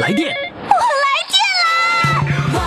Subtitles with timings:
[0.00, 2.64] 来电，我来电啦！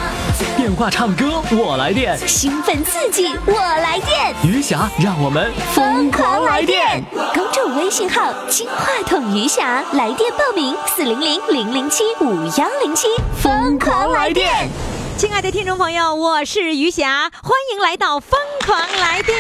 [0.56, 7.04] 电话唱歌我来电，兴奋刺激我来电，余霞让我们疯狂来电！
[7.34, 13.08] 公众微信号“金话筒余霞”，来电报名：四零零零零七五幺零七，
[13.42, 14.70] 疯狂来电！
[15.18, 19.38] 亲爱的听众朋友，我是余霞，欢迎来到《疯狂来电》。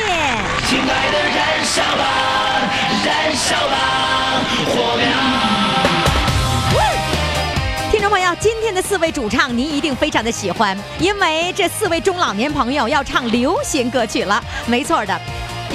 [0.69, 2.03] 亲爱的，燃烧吧，
[3.05, 4.41] 燃烧吧，
[4.75, 5.36] 火苗！
[8.39, 14.43] 今天的四位主唱您一定非常的喜欢，因为这四位中老年朋友要唱流行歌曲了。
[14.67, 15.19] 没错的，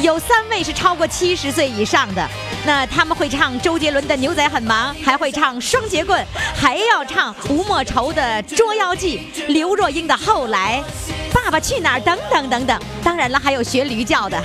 [0.00, 2.24] 有三位是超过七十岁以上的，
[2.64, 8.22] 那他们会唱周杰伦的《牛仔很忙》，还会唱双截棍，还要唱吴莫愁的
[8.56, 10.80] 《捉妖记》，刘若英的《后来》，
[11.34, 12.80] 《爸爸去哪儿》等等等等。
[13.02, 14.40] 当然了，还有学驴叫的，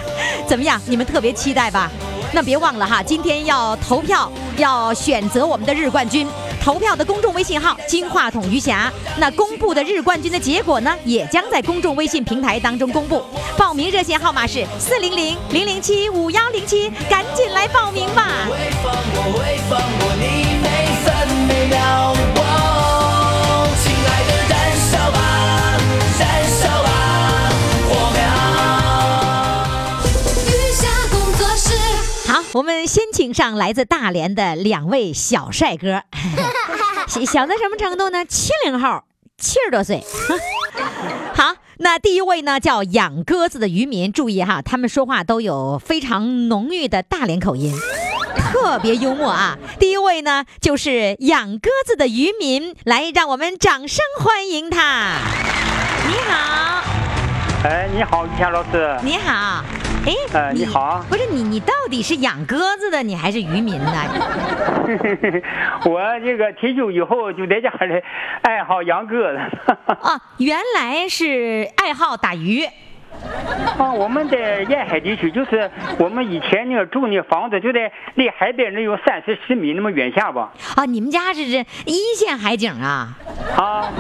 [0.48, 0.82] 怎么样？
[0.88, 1.92] 你们特别期待吧？
[2.34, 6.28] 那别忘了哈，今天要投票，要选择我们的日冠军。
[6.68, 13.24] 投票的公众微信号“金话筒余霞”，那公布的日冠军的结果呢，也将在公众微信平台当中公布。
[13.58, 18.50] 报名热线号码是四零零零零七五幺零七，赶紧来报名吧！
[32.28, 36.04] 好，我们先请上来自大连的两位小帅哥，
[37.08, 38.26] 小小到什么程度呢？
[38.26, 39.02] 七零后，
[39.38, 40.04] 七十多岁。
[41.34, 47.74] 好，那第一位呢叫养鸽子的渔民，注意哈，他们说话都有非常浓郁的大连口音，
[48.36, 49.58] 特别幽默啊。
[49.80, 55.14] 第一位呢就是养鸽子的渔民，来，让我们掌声欢迎他。
[56.10, 56.84] 你好，
[57.64, 59.00] 哎，你好，于谦老师。
[59.02, 59.64] 你好，
[60.08, 63.92] 哎，呃你好不是你，你到底是养鸽子的，你还是渔民呢？
[65.84, 68.02] 我这个退休以后就在家里
[68.42, 69.38] 爱好养鸽子。
[69.86, 72.66] 啊， 原来是爱好打鱼。
[73.78, 80.52] 啊，我们在沿海地区，就是我们以前那个住那房子就在离海边能有三四十米那么远下吧。
[80.76, 83.10] 啊，你们家是这一线海景啊？
[83.56, 83.92] 啊，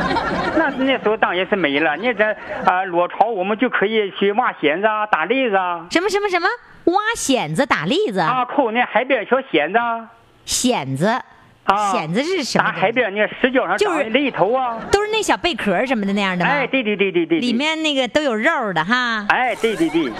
[0.57, 1.95] 那那时候当然是没了。
[1.97, 2.25] 那这
[2.65, 6.47] 啊落潮，我们就可以去挖蚬子啊、打栗子啊，什么什么什么？
[6.85, 10.09] 挖蚬子、打栗子、啊抠那海边小蚬子啊。
[10.45, 11.21] 蚬子，
[11.67, 12.71] 啊蚬子是什么打？
[12.71, 14.79] 海边那石角上就是那一头啊。
[14.91, 16.51] 都是那小贝壳什么的那样的吗？
[16.51, 17.39] 哎，对对对对对。
[17.39, 17.53] 里。
[17.53, 19.25] 面那个都有肉的哈。
[19.29, 20.11] 哎，对对对。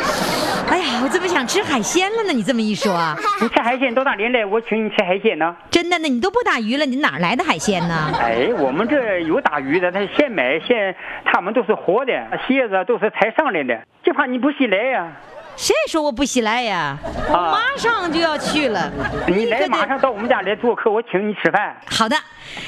[0.69, 2.33] 哎呀，我怎么想吃海鲜了呢？
[2.33, 4.45] 你这么一说，你吃海鲜到哪里来？
[4.45, 5.55] 我请你吃海鲜呢。
[5.69, 8.11] 真的呢，你都不打鱼了，你哪来的海鲜呢？
[8.19, 10.93] 哎，我们这有打鱼的，他现买现，
[11.23, 12.11] 他们都是活的，
[12.47, 15.11] 蟹子都是才上来的，就怕你不稀来呀、
[15.57, 16.95] 谁说我不稀来呀？
[17.29, 18.91] 我啊马上就要去了。
[19.27, 21.75] 你来马上到我们家来做客，我请你吃饭。
[21.89, 22.15] 好的，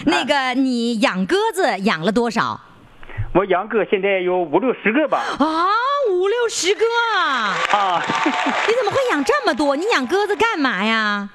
[0.08, 2.60] 那个你养鸽子养了多少？
[3.36, 5.20] 我养鸽现在有五六十个吧。
[5.38, 5.68] 啊，
[6.10, 6.84] 五六十个
[7.16, 7.54] 啊！
[7.72, 8.02] 啊，
[8.68, 9.76] 你怎么会养这么多？
[9.76, 11.30] 你养鸽子干嘛呀？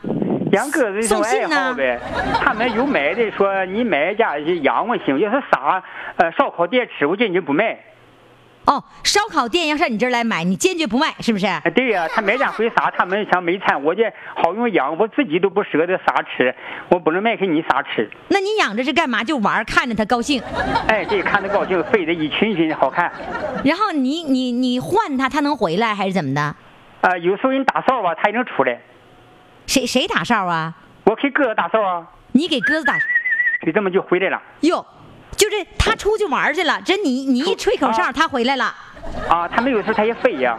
[0.50, 2.00] 养鸽子送信呢好呗。
[2.42, 5.80] 他们有买的说你买家养我行，要是啥
[6.16, 7.78] 呃烧烤店吃，我坚决不卖。
[8.66, 11.46] 哦，烧烤店要上你这儿来买，你坚决不卖，是不是？
[11.46, 14.02] 哎，对呀、他买家会杀，他们想没餐，我这
[14.34, 16.54] 好用养，我自己都不舍得啥吃，
[16.88, 18.10] 我不能卖给你啥吃。
[18.28, 19.22] 那你养着是干嘛？
[19.22, 20.42] 就玩儿，看着他高兴。
[20.88, 23.12] 哎，对，看着高兴，飞得一群群的好看。
[23.64, 26.40] 然后你你你换它，它能回来还是怎么的？
[27.02, 28.80] 啊、有时候人打哨吧，它也能出来。
[29.66, 30.74] 谁谁打哨啊？
[31.04, 32.94] 我给鸽子打哨啊，你给鸽子打？
[33.64, 34.40] 就这么就回来了。
[34.60, 34.84] 哟，
[35.36, 38.74] 就是他出去玩儿去了，这你你一吹口哨，啊它回来了。
[39.28, 40.56] 啊，他没有时候它也飞呀。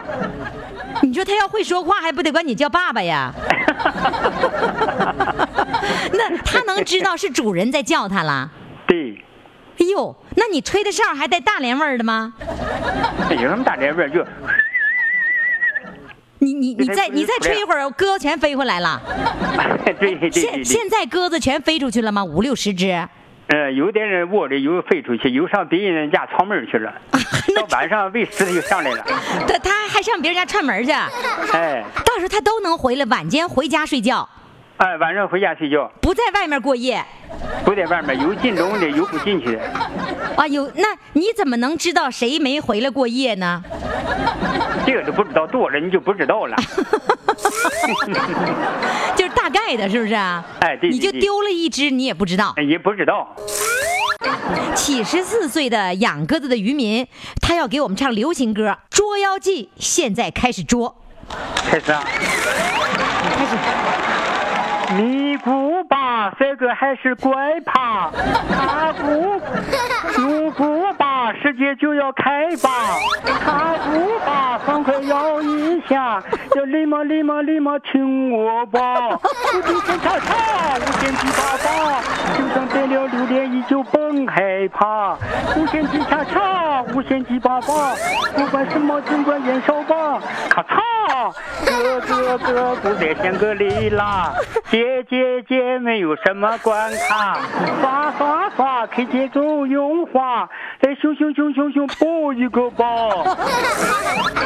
[1.02, 3.32] 你说他要会说话，还不得管你叫爸爸呀？
[6.12, 8.50] 那他能知道是主人在叫他了？
[8.86, 9.22] 对，
[9.78, 12.32] 哎呦，那你吹的哨还带大连味儿的吗？
[13.30, 14.24] 有什么大连味儿就，
[16.38, 19.02] 你你你再你再吹一会儿，鸽子全飞回来了。
[19.84, 20.30] 对对对。
[20.30, 22.24] 现现在鸽子全飞出去了吗？
[22.24, 23.06] 五六十只。
[23.48, 26.92] 呃，有的人窝里又飞出去，又上别人家串门去了。
[27.54, 29.04] 到晚上喂食它就上来了。
[29.46, 30.90] 他他还上别人家串门去，
[31.52, 34.28] 哎，到时候他都能回来，晚间回家睡觉，
[34.78, 37.02] 哎，晚上回家睡觉，不在外面过夜。
[37.64, 39.62] 不在外面有进笼的，有不进去的。
[40.36, 43.62] 啊，有那你怎么能知道谁没回来过夜呢？
[44.86, 46.56] 这个都不知道，多了你就不知道了。
[49.16, 50.44] 就是大概的，是不是啊？
[50.60, 52.54] 哎对对你就丢了一只，你也不知道。
[52.56, 53.28] 也不知道。
[54.74, 57.06] 七十四岁的养鸽子的渔民，
[57.40, 60.96] 他要给我们唱流行歌《捉妖记》，现在开始捉，
[61.70, 62.04] 开始啊。
[63.36, 63.56] 开始。
[64.94, 67.34] 尼姑吧，这个还是怪
[67.66, 68.10] 怕，
[71.34, 72.98] 世界就要开吧，
[73.44, 76.22] 踏步吧，放快摇一下，
[76.54, 79.10] 要立马立马立马听我吧。
[79.10, 82.02] 无极限叉叉，无限七八八，
[82.36, 85.16] 就算得了榴莲依旧甭害怕。
[85.56, 87.94] 无限七叉叉，无限七八八，
[88.34, 90.20] 不管什么尽管燃烧吧。
[90.48, 91.32] 咔嚓，
[91.64, 94.32] 哥哥哥不再像个里啦，
[94.70, 97.38] 姐姐姐没有什么关卡，
[97.80, 100.48] 刷刷刷，K 节奏用滑，
[100.80, 102.84] 再熊熊熊熊熊抱一个吧。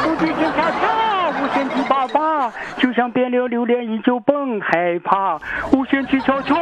[0.06, 5.36] 无极限叉叉，无限七八八，就像变了榴莲依旧甭害怕。
[5.72, 6.54] 无限七悄悄，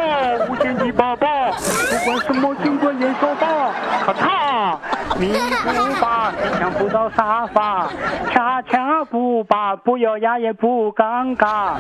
[0.49, 3.75] 无限七八八，不管什么尽管燃烧吧。
[4.07, 4.79] 咔嚓，
[5.19, 7.89] 迷糊吧，谁抢不到沙发？
[8.31, 11.75] 恰恰不吧，不要压也不尴尬。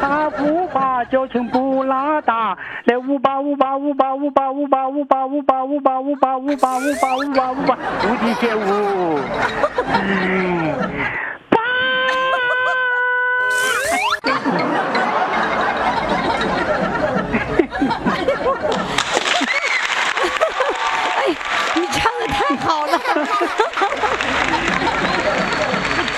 [0.00, 2.56] 踏步吧，矫情不拉大。
[2.84, 9.18] 来舞吧舞吧舞吧舞吧舞吧舞吧舞吧舞吧舞吧舞吧舞吧舞吧舞吧，无极限舞。
[9.90, 10.74] 哎。
[21.76, 22.03] 你唱的
[22.48, 23.00] 太好了。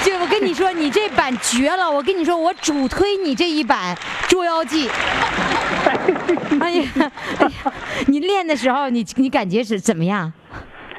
[0.05, 1.90] 就我跟你说，你这版绝了！
[1.90, 3.96] 我跟你说，我主推你这一版
[4.28, 4.88] 《捉妖记》。
[6.61, 6.88] 哎呀，
[7.38, 7.73] 哎呀，
[8.06, 10.32] 你练的时候，你你感觉是怎么样？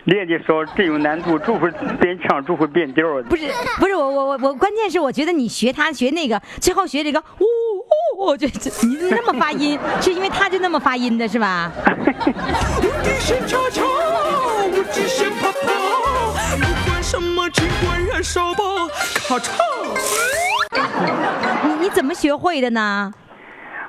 [0.05, 1.69] 练的时候真有难度，就会
[1.99, 3.05] 变腔，就会变调。
[3.29, 7.45] 不是不是，我我我我，关键是我觉得你学他学那个，最后学这个，呜
[8.17, 11.71] 呜，我觉得你那么发音，是因为他就那么发音的是吧？
[12.81, 13.83] 无极限悄悄，
[14.71, 15.57] 无极限啪啪，
[16.57, 18.63] 不管什么尽管燃烧吧，
[19.27, 19.51] 咔嚓。
[21.63, 23.13] 你你怎么学会的呢？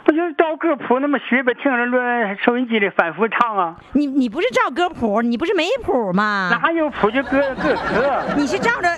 [0.08, 1.99] 我就是照歌谱那么学呗，听着录
[2.43, 3.76] 收音机里反复唱啊。
[3.93, 6.49] 你你不是照歌谱，你不是没谱吗？
[6.50, 8.02] 哪有谱就歌歌词
[8.34, 8.88] 你是照着，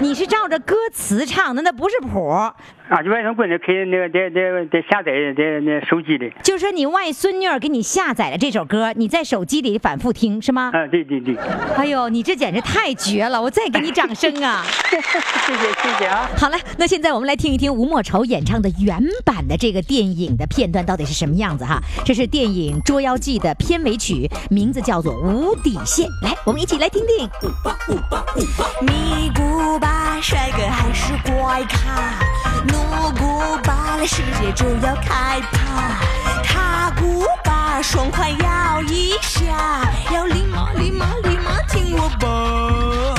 [0.00, 2.28] 你是照着歌词唱的，那不是谱。
[2.28, 2.54] 啊？
[3.04, 6.32] 就外甥闺女可以那个得得得下载在那手机里。
[6.42, 10.70] 就是说你外孙女儿给你下载了这首歌，你在手机里反复听是吗？
[10.72, 11.36] 啊，对对对，
[11.76, 13.42] 哎呦，你这简直太绝了！
[13.42, 14.62] 我再给你掌声啊！
[14.88, 14.96] 谢
[15.52, 16.30] 谢谢谢啊。
[16.38, 21.80] 好了，那现在我们来听一听吴莫愁演唱的原版的这个电影的片段到底是什么样子哈。
[22.04, 26.06] 这是电影《捉妖记》的片尾曲，名字叫做《无底线》。
[26.22, 27.28] 来，我们一起来听听。
[28.82, 32.20] 咪古巴，帅哥还是怪咖？
[32.66, 32.74] 努
[33.18, 36.00] 咕吧，了世界就要开趴。
[36.42, 43.17] 塔古巴，爽快摇一下，要立马立马立马听我吧。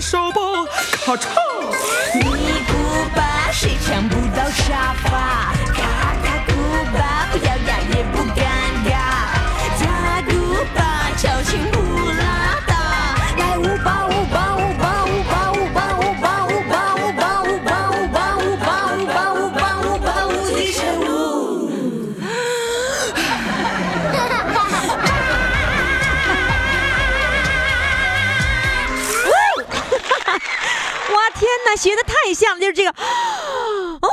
[0.00, 1.28] 手包，咔嚓。
[32.30, 34.08] 太像了，就是这个， 哦，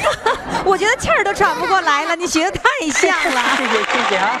[0.64, 3.42] 我觉得气儿都喘不过来了，你学的太像了。
[3.58, 4.40] 谢谢谢谢啊。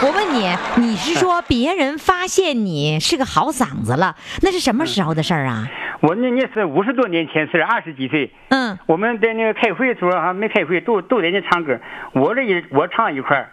[0.00, 5.66] 我问你，你是说别人发现你是个好嗓子了，那是什么时候的事儿啊？
[6.02, 8.32] 我那那是五十多年前事，二十几岁。
[8.50, 11.76] 嗯，我们在那个开会的时候还没开会，都都在那唱歌。
[12.12, 13.50] 我这一我唱一块儿，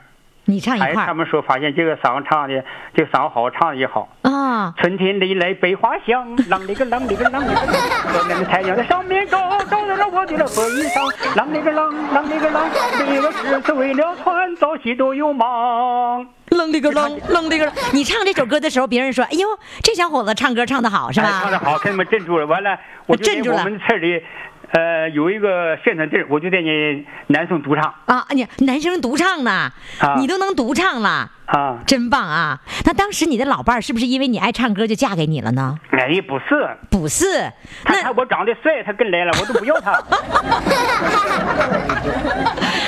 [0.50, 2.64] 你唱一哎，块儿他们说发现这个嗓子唱的，
[2.96, 4.10] 这个嗓子好，唱的也好。
[4.24, 4.74] 啊？
[4.78, 7.68] 春天里来百花香，啷里个啷里个啷里个啷，
[8.12, 9.38] 河南的太阳在上面照，
[9.70, 11.14] 照亮了我的那荷衣裳。
[11.36, 16.26] 啷里个啷，啷里个啷，为了诗词为了穿，早起都有忙。
[16.50, 17.74] 愣里个愣，愣里个愣。
[17.94, 19.48] 你唱这首歌的时候，别人说：“哎呦，
[19.84, 22.46] 这小伙子唱歌唱得好，是哎唱的吧好，给你们镇住了。
[22.48, 22.76] 完了，
[23.06, 24.24] 我就镇住了我们村里，
[24.72, 31.80] 呃，有一个现场地儿，我就在你男生独唱？”啊，你男生独唱呢，啊你都能独唱了，啊。
[31.88, 32.60] 真棒啊！
[32.86, 35.76] 那当时你的老伴儿是不是因为你爱唱歌就嫁给你了呢？
[35.92, 37.52] 哎，不是，不是，
[37.86, 39.94] 那我长得帅，他跟来了，我都不要他，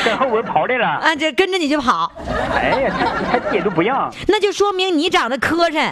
[0.03, 0.87] 跟后边跑来了。
[0.87, 2.11] 啊，这跟着你就跑，
[2.55, 4.11] 哎呀，他他姐都不让。
[4.27, 5.91] 那就说明你长得磕碜。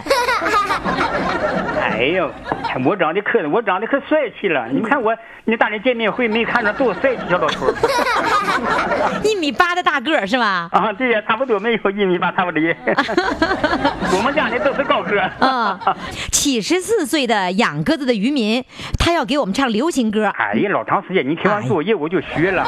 [1.80, 2.30] 哎呦，
[2.84, 4.66] 我长得磕碜我长得可帅气了。
[4.68, 5.14] 你看我，
[5.44, 7.66] 你大人见面会没看着多帅气小老头
[9.22, 10.68] 一米八的大个儿是吧？
[10.72, 10.92] 啊？
[10.92, 12.60] 对呀，差不多没有一米八，差不多。
[14.12, 15.30] 我们家的都是高个儿。
[15.40, 15.78] 啊，
[16.30, 18.64] 七十四岁的养鸽子的渔民，
[18.98, 20.26] 他要给我们唱流行歌。
[20.38, 22.66] 哎呀，老长时间，你听完作业我就学了。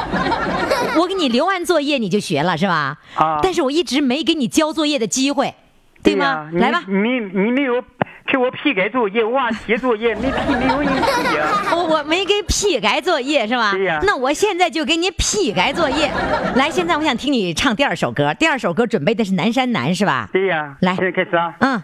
[0.95, 2.97] 我给你留完作业，你就就学了是吧？
[3.15, 5.55] 啊但是我一直没给你交作业的机会，
[6.03, 6.25] 对吗？
[6.25, 7.81] 呀来吧，你你你没有
[8.27, 11.47] 给我批改作业，我娃写作业没批，没有你批呀。
[11.75, 13.71] 我我没给批改作业是吧？
[13.71, 16.11] 对呀那我现在就给你批改作业。
[16.55, 20.29] 来，现在我想听你唱第二首歌，第二首歌准备的是《南山南》是吧？
[20.31, 21.53] 对呀，来现在开始啊。
[21.59, 21.83] 嗯，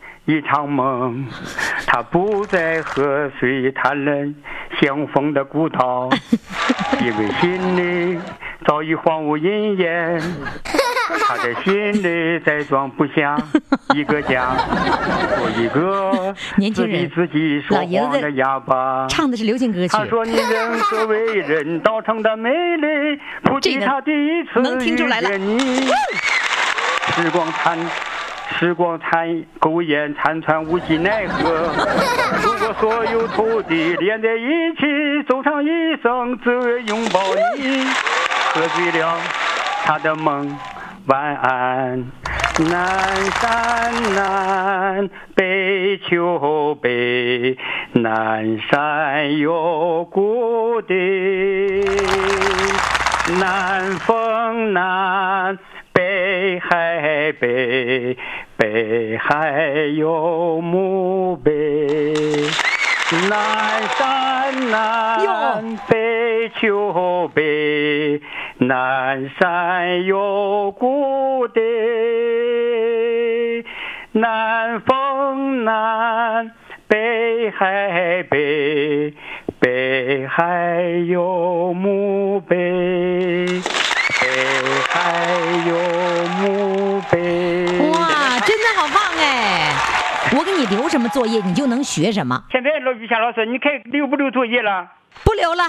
[0.25, 1.25] 一场梦，
[1.87, 4.35] 他不再和谁谈论
[4.79, 6.09] 相逢的孤岛，
[7.01, 8.19] 因为心里
[8.65, 10.21] 早已荒无人烟，
[11.27, 13.35] 他的心里再装不下
[13.95, 14.55] 一个家，
[15.37, 19.07] 做一个年轻人自己自己说谎的哑巴。
[19.09, 20.05] 唱的是流行歌曲他。
[20.05, 25.89] 说你人是为人道成的美丽，不这个及他第一次遇见你。
[27.15, 27.77] 时光残，
[28.59, 31.69] 时光残，苟延残喘，无计奈何。
[32.43, 35.67] 如果所有土地连在一起，走上一
[36.01, 37.19] 生，只为拥抱
[37.57, 37.85] 你。
[38.53, 39.17] 喝醉了
[39.83, 40.57] 他的梦，
[41.07, 42.05] 晚安。
[42.69, 47.57] 南山南，北秋北，
[47.93, 50.93] 南山有故地。
[53.39, 55.57] 南风南，
[55.93, 58.17] 北海北，
[58.57, 61.51] 北海有墓碑。
[63.29, 68.21] 南山南，北秋北，
[68.57, 71.59] 南山有谷地。
[74.13, 76.51] 南风南，
[76.87, 79.13] 北海北，
[79.59, 82.57] 北海有墓碑，
[84.31, 84.37] 北
[84.87, 85.35] 海
[85.67, 85.75] 有
[86.39, 87.17] 墓碑。
[87.89, 89.73] 哇，真的好棒哎！
[90.37, 92.41] 我给你留什么作业，你就能学什么。
[92.49, 94.87] 现在老于霞老师，你看留不留作业了？
[95.25, 95.65] 不留了，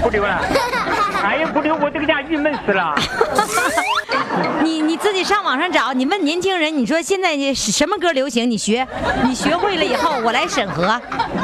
[0.00, 0.40] 不留了。
[1.22, 2.94] 哎呀，不留，我这个家郁闷死了。
[4.62, 8.86] 你你自己上网上找，你问年轻人，你说现在你什么歌流行，你学，
[9.24, 10.88] 你学会了以后，我来审核，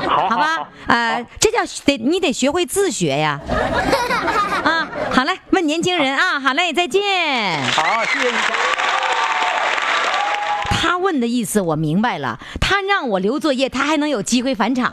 [0.09, 0.69] 好好吧？
[0.89, 3.39] 呃，这叫得你得学会自学呀。
[4.65, 7.03] 啊，好嘞，问年轻人啊，好嘞，再见。
[7.73, 8.37] 好，谢谢你。
[10.71, 14.93] 他问的意思我明白了，他让我留作业，他还能有机会返场。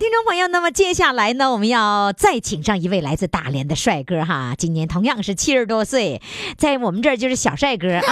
[0.00, 6.22] 好，听众朋友，那么接下来呢，我们要再请上一位来自大连的帅哥哈，今年同样是七十多岁，
[6.56, 8.02] 在我们这儿就是小帅哥啊，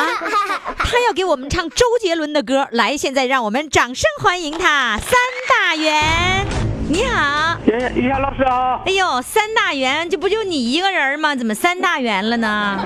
[0.76, 5.12] 他要给我们唱周杰伦的歌，来，现在让我们掌声欢迎他，三
[5.48, 6.46] 大元，
[6.90, 11.36] 你好，于于霞老师啊，哎呦，三大员，这不就你一个人吗？
[11.36, 12.82] 怎么三大员了呢？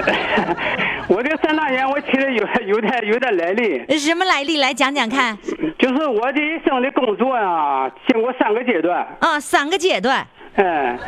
[1.07, 4.59] 我这个三大员我其实有有点有点来历，什么来历？
[4.59, 5.39] 来讲讲看。
[5.79, 9.07] 就是我这一生的工作啊，经过三个阶段。
[9.21, 10.27] 啊，三个阶段。
[10.57, 10.99] 嗯，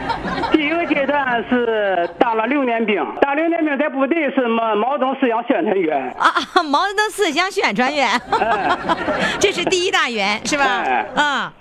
[0.52, 6.14] 第一个阶段是当了六年兵，当六年兵在部队是毛毛泽东思想宣传员。
[6.18, 6.62] 啊啊！
[6.62, 8.08] 毛泽东思想宣传员，
[8.40, 8.78] 哎
[9.40, 10.64] 这是第一大员是吧？
[10.84, 11.52] 哎啊，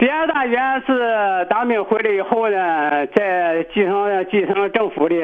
[0.00, 5.16] 第二大员是当兵回来以后呢，在基层基层政府里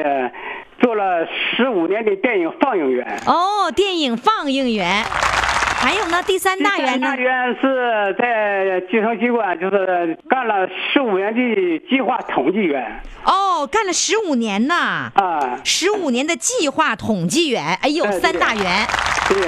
[0.79, 3.03] 做了十五年的电影放映员。
[3.25, 5.03] 哦，电影放映员，
[5.81, 7.15] 还有呢，第三大员呢第三大？
[7.15, 15.59] 员是在基层机关，就是干了十五年的计划统计员哦，干了十五年呐，啊。
[15.63, 18.85] 十五年的计划统计员，哎呦，三大员，
[19.27, 19.39] 对，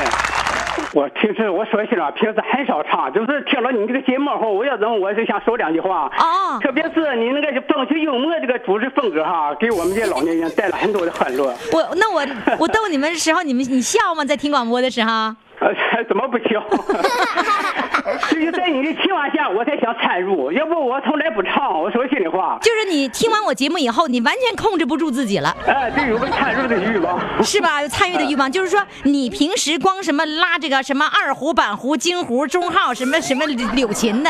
[0.94, 6.12] 我平时我说心里话，平时很少唱，就是听了你这个节目后，我要怎么我就想说两句话。
[6.18, 11.54] 哦特别是你那个风趣幽默这个主持风格哈，给我们这老年人带来很多的欢乐。
[11.72, 12.26] 我那我
[12.60, 14.26] 我逗你们的时候，你们你笑吗？
[14.26, 15.12] 在听广播的时候？
[15.60, 15.74] 呃，
[16.08, 16.64] 怎么不笑？
[18.30, 21.80] 只有在你的情况下，我才想参入，要不我从来不唱。
[21.80, 25.56] 我说心里话，就是你听完我节目以后，你完全控制不住自己了。
[25.68, 27.20] 哎，对，有个参入的欲望。
[27.44, 27.82] 是吧？
[27.82, 34.30] 有参与的欲望，就是说你平时光什么拉这个什么二胡、板胡、京胡、中号什么什么柳琴的，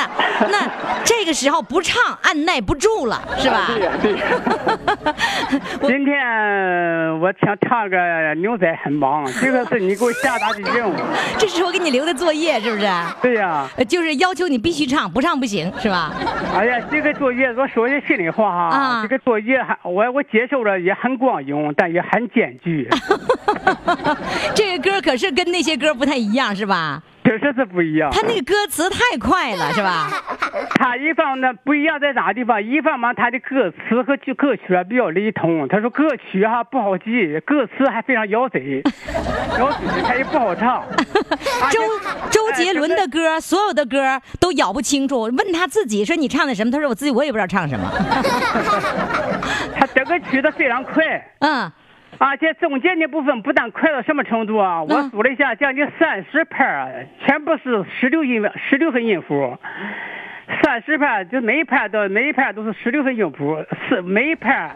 [0.49, 0.67] 那
[1.03, 3.67] 这个时候不唱，按耐不住了，是吧？
[3.67, 4.19] 对呀、对呀。
[5.81, 6.17] 今天
[7.19, 7.97] 我想唱个
[8.35, 10.95] 《牛仔很忙》，这个是你给我下达的任务。
[11.37, 12.87] 这是我给你留的作业，是不是？
[13.21, 16.13] 对呀、呃就是要求你必须唱，不唱不行，是吧？
[16.55, 22.87] 哎呀，这个作业我说句心里话哈，啊这个作业还我我接受了也很光荣，但也很艰巨，
[24.55, 27.01] 这个歌可是跟那些歌不太一样，是吧？
[27.29, 28.09] 确实是不一样。
[28.11, 30.09] 他那个歌词太快了， 是吧？
[30.75, 32.61] 他一方呢不一样在哪地方？
[32.63, 35.67] 一方嘛，他的歌词和剧歌曲啊比较雷同。
[35.67, 38.81] 他说歌曲哈、不好记，歌词还非常咬嘴，
[39.59, 40.83] 咬嘴他也不好唱。
[41.71, 41.81] 周
[42.31, 45.21] 周杰伦的歌，所有的歌都咬不清楚。
[45.23, 46.71] 问他自己说你唱的什么？
[46.71, 47.91] 他说我自己我也不知道唱什么。
[49.75, 51.03] 他整个曲子非常快。
[51.39, 51.71] 嗯，
[52.19, 54.83] 而且中间的部分不但快到什么程度啊？
[54.83, 59.57] 我嗯数了一下，将近三十拍儿，全部是十六音十六分音符。
[60.61, 64.75] 三十拍就每一拍都每一拍都是十六分音符，四每一拍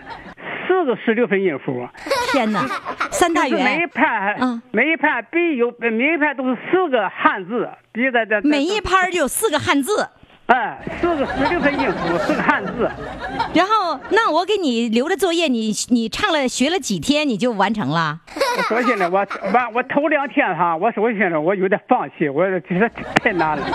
[0.65, 1.85] 四个十六分音符。
[2.31, 2.65] 天哪，
[3.11, 10.07] 三大就是每一元，拍，嗯每一拍必有每一拍都是四个汉字，必在这每一拍就有四个汉字。
[10.47, 12.89] 哎四个十六分音符，四个汉字。
[13.53, 18.19] 然后，那我给你留的作业，你你唱了学了几天你就完成了？
[18.57, 22.89] 我说现在我完我头两天哈，我说现在我有点放弃，我觉得
[23.23, 23.65] 太难了，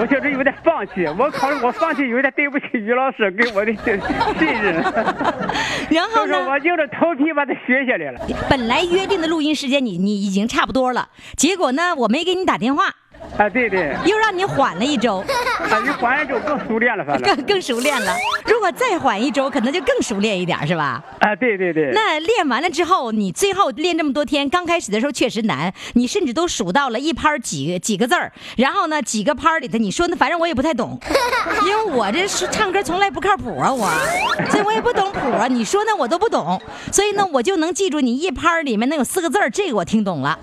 [0.00, 4.82] 我觉得有点放弃，我考虑我放弃有点对不起于老师给我的信任，
[5.90, 6.48] 然后呢？
[6.48, 8.20] 我硬着头皮把它学下来了。
[8.48, 12.84] 本来约定的录音时间你你已经差不多了，结果呢，我没给你打电话，
[13.38, 15.18] 啊，对对，又让你缓了一周，
[15.70, 17.36] 啊，你缓一周更熟练了，反正。
[17.36, 18.14] 更更熟练了。
[18.46, 21.02] 如果再缓一周，可能就更熟练一点，是吧？
[21.20, 21.90] 啊，对对对。
[21.92, 30.98] 那练完了之后，你最后练这么多天，刚开始的时候确实难，你甚至都数到了一拍儿几个几个字儿，然后呢几个拍儿里头，你说那反正我也不太懂，
[31.66, 33.90] 因为我这是唱歌从来不靠谱啊，我，
[34.50, 40.38] 所以我也不懂谱啊，你说那我都不懂，所以呢我就能记住你一拍儿里面能有四个字儿，这个我听懂了，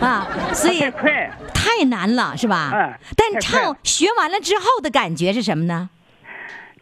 [0.00, 1.30] 啊，所以太 快，
[1.64, 2.70] 太难了，是吧？
[2.74, 5.88] 哎但唱学完了之后的感觉是什么呢？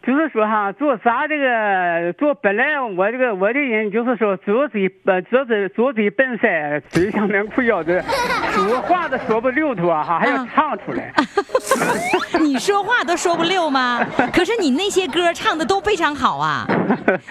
[0.05, 8.03] 就是说哈，做啥这个做本来我这个我的人就是说左嘴呃左嘴左嘴笨塞，嘴像棉裤腰子，
[8.51, 11.13] 说 话都说不溜头啊哈，还要啊唱出来。
[12.43, 14.05] 你说话都说不溜吗？
[14.35, 16.67] 可是你那些歌唱的都非常好啊。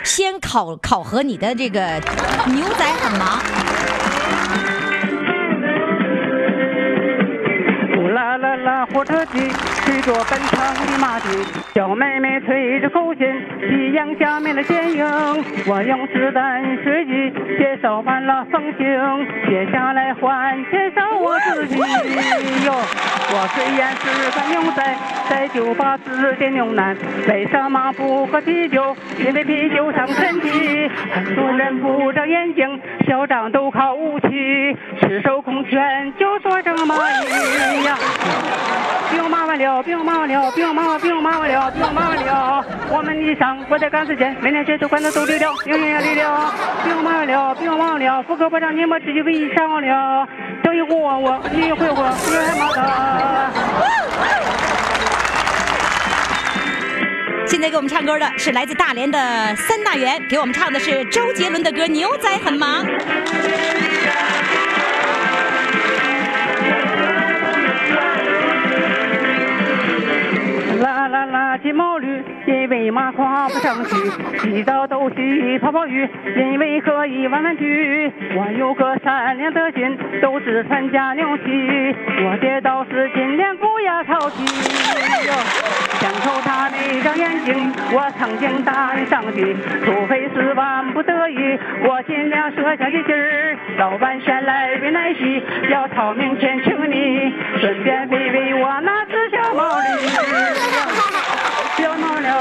[0.03, 1.81] 先考考核你的这个
[2.47, 3.37] 牛仔很忙，
[8.61, 9.39] 了，火车机
[9.83, 11.27] 吹着奔腾的马蹄，
[11.73, 13.25] 小妹妹吹着口琴，
[13.59, 15.05] 夕阳下面的剪影。
[15.67, 18.85] 我用子弹随机介绍完了风景，
[19.49, 21.77] 接下来换介绍我自己
[22.65, 23.20] 哟。
[23.33, 24.83] 我虽然是个牛仔，
[25.29, 26.95] 在酒吧是点牛腩，
[27.29, 28.95] 为什么不喝啤酒？
[29.17, 30.89] 因为啤酒伤身体。
[31.13, 34.27] 很多人不长眼睛，嚣张都靠武器，
[34.99, 36.95] 赤手空拳就说这么
[37.79, 37.97] 一样。
[39.11, 42.65] 兵马完了，兵马完了，兵马兵马完了，兵马完了。
[42.89, 46.53] 我们的伤我在赶时间，每天节奏管都都溜了，有眼力了。
[46.83, 50.27] 兵马完了，兵马完了，副科部长你们自己为上了。
[50.63, 53.20] 等一会儿我，你一会我，你还马的。
[57.47, 62.85] 现在给我们唱歌的是来自大连的三大元，给我们唱的是周杰伦的歌《牛仔很忙》。
[71.01, 73.95] 啦啦啦，金毛驴，因为马跨不上去，
[74.39, 78.11] 洗澡都洗泡泡浴，因为可以玩玩具。
[78.35, 81.95] 我有个善良的心，都是参加牛戏。
[82.23, 84.45] 我爹倒是尽量不要淘气。
[85.99, 93.57] 想瞅他那张眼睛，我曾经答应上帝，除非是万不得已，我尽量舍下的劲儿。
[93.77, 99.85] 老板先来杯奶昔，要掏明钱请你，顺便喂喂我那只小毛驴。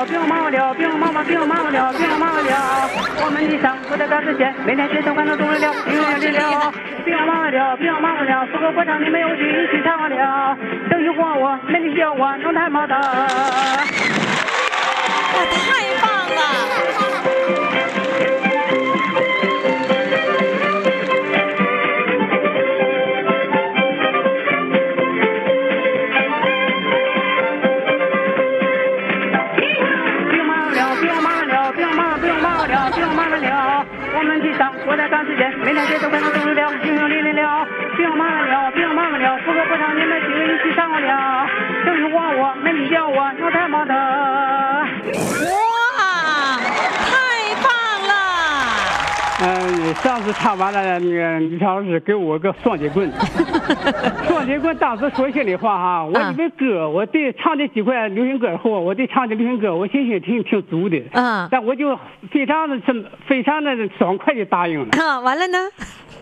[0.09, 2.91] 兵马了，兵马了，兵马马，兵马了，兵马了。
[3.23, 6.73] 我们的伤不在赶时间，每天节奏感都动了了，有眼力了。
[7.05, 10.57] 兵马了，兵马了，四个国唱你没有去一起唱了。
[10.89, 12.95] 等一会儿我，没你叫我能太忙的。
[12.97, 13.03] 哇，
[15.53, 16.41] 太棒了！
[35.91, 41.49] 见，每天节奏快乐都有了，星星凛凛了，别骂了，别骂了，不可不唱，你们几个一起上了，
[41.85, 43.95] 就是我我，没你叫我，那太忙的。
[43.95, 43.99] 哇，
[47.11, 47.17] 太
[47.65, 47.73] 棒
[48.09, 48.13] 了！
[49.43, 53.11] 嗯，上次唱完了，那个李超老师给我个双截棍，
[54.29, 61.99] 双截棍当时说心里话哈，我以为歌，我对唱这几块流行歌后，我对唱这流行歌，我信心挺挺足的，嗯但我就
[62.31, 62.79] 非常的
[63.27, 64.89] 非常的爽快的答应了。
[65.03, 65.59] 啊，完了呢？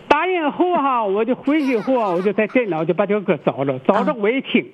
[0.07, 4.65] 答应后哈，我就回去后啊，我就在电脑就把这个歌找着，找着我一听，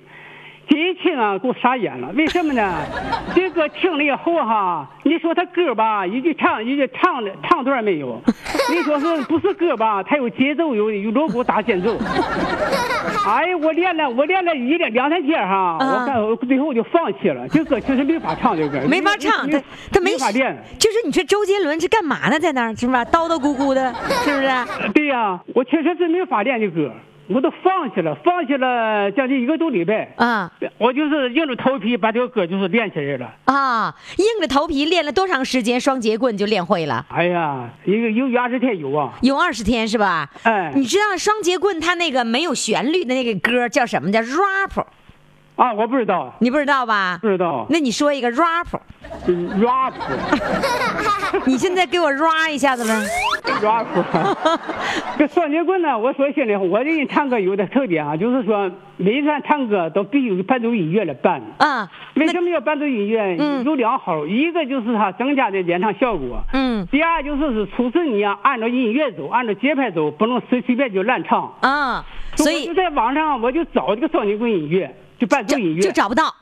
[0.68, 2.08] 这一听啊，给我傻眼了。
[2.16, 2.74] 为什么呢？
[3.34, 8.20] 这歌听了以后哈，你说他歌吧，一句唱一句唱的唱段没有，
[8.70, 10.02] 你说是不是歌吧？
[10.02, 11.96] 他有节奏，有有锣鼓打间奏。
[13.26, 17.48] 哎呀，我练了，我练了一两两三天哈，啊我看我最后我就放弃了。
[17.48, 19.60] 这歌确实没法唱，这歌没法唱，他
[19.92, 20.56] 他没没法练。
[20.78, 22.38] 就是你说周杰伦是干嘛呢？
[22.40, 23.04] 在那儿是吧？
[23.04, 24.92] 叨叨咕咕的，是不是？
[24.92, 26.92] 对呀、我确实是没法练这歌，
[27.28, 30.12] 我都放弃了，放弃了将近一个多礼拜。
[30.16, 33.34] 啊我就是硬着头皮把这个歌就是练起来了。
[33.46, 33.94] 啊！
[34.18, 35.80] 硬着头皮练了多长时间？
[35.80, 37.04] 双节棍就练会了。
[37.08, 39.12] 哎呀，一个有二十天有啊。
[39.22, 40.30] 有二十天是吧？
[40.42, 44.12] 哎你知道双节棍它那个没有旋律的那个歌叫什么？
[44.12, 44.86] 叫 rap，
[45.56, 47.26] 啊，我不知道，你不知道吧不？
[47.28, 47.66] 知道。
[47.70, 48.66] 那你说一个 rap，
[49.26, 49.92] 嗯 rap
[51.46, 52.92] 你现在给我 rap 一下子呗
[53.62, 53.86] ？rap，
[55.18, 61.40] 这双节棍呢，我说心里话，我这人唱歌有点特点啊，就是说每一段唱歌都必须有伴奏音乐来伴。
[61.58, 63.36] 啊，为什么要伴奏音乐？
[63.38, 66.42] 嗯有两好，一个就是它增加的演唱效果。
[66.52, 71.50] 嗯第二就是是初次你要按照音乐走，按照节拍走，不能随随便就乱唱。
[71.62, 72.04] 啊，
[72.36, 76.34] 所以我就在网上我就找这个双节棍音乐，就伴奏音乐，就找不到。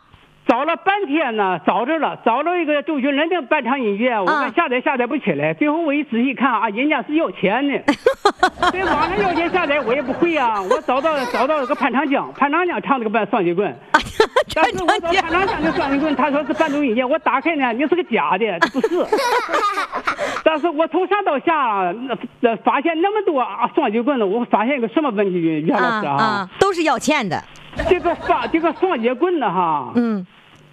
[0.47, 7.83] 找了半天呢，找着了，找着一个周杰伦的伴唱音乐，我啊看下载下载不起来，最后我一仔细看啊，人家是要钱的，
[8.71, 13.75] 在网上要钱下载我也不会啊，我找到找到了个潘长江，潘长江唱这个伴双节棍。
[14.55, 19.03] 但是我找潘长江的双节棍，他说是伴奏音乐，我打开呢，你是个假的，不是。
[20.45, 27.43] 但是我从上到下啊那那发现那么多啊双节棍呢，我发现一个什么问题，袁老师啊啊，都是要钱的。
[27.89, 30.27] 这个双这个双节棍呢哈，嗯，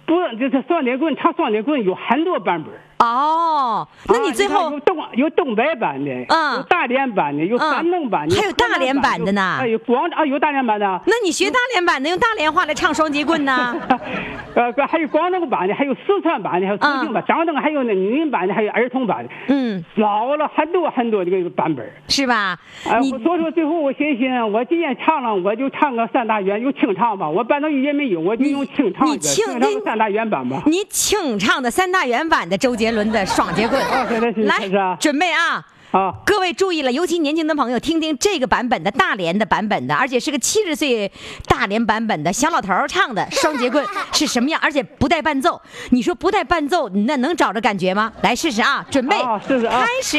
[0.06, 2.72] 不，就是双节棍唱双节棍有很多版本。
[3.02, 13.74] 哦，那你啊最后看有东有东北版的，嗯有大连版的，有山东版的，还有大连版的呢哎，有广啊有大连版的，那你学大连版的，用大连话来唱双截棍呢？
[14.54, 21.84] 呃，还有广东版的，还有四川版的，还有重庆版，张灯还有那女人版的，还有儿童版的，嗯，老了很多很多这个版本。
[22.06, 22.56] 是吧？
[22.86, 27.28] 哎，所以说最后我寻思，我今天唱了，我就唱个三大元，有清唱吧。
[27.28, 30.62] 我伴奏音乐没有，我就用清唱你清清唱个三大元版吧。
[30.66, 33.80] 你清唱的三大原版的周杰伦的双节棍
[34.46, 35.64] 来啊准备啊！
[35.92, 41.10] 啊，各位注意了，尤其年轻的朋友，听听这个版本的大连的版本的，而且是个七十岁
[41.46, 44.58] 大连版本的小老头唱的双节棍 是什么样？
[44.62, 48.10] 而且不带伴奏，你说不带伴奏，那能找着感觉吗？
[48.22, 48.84] 来试试啊！
[48.90, 50.18] 准备，啊试试啊开始。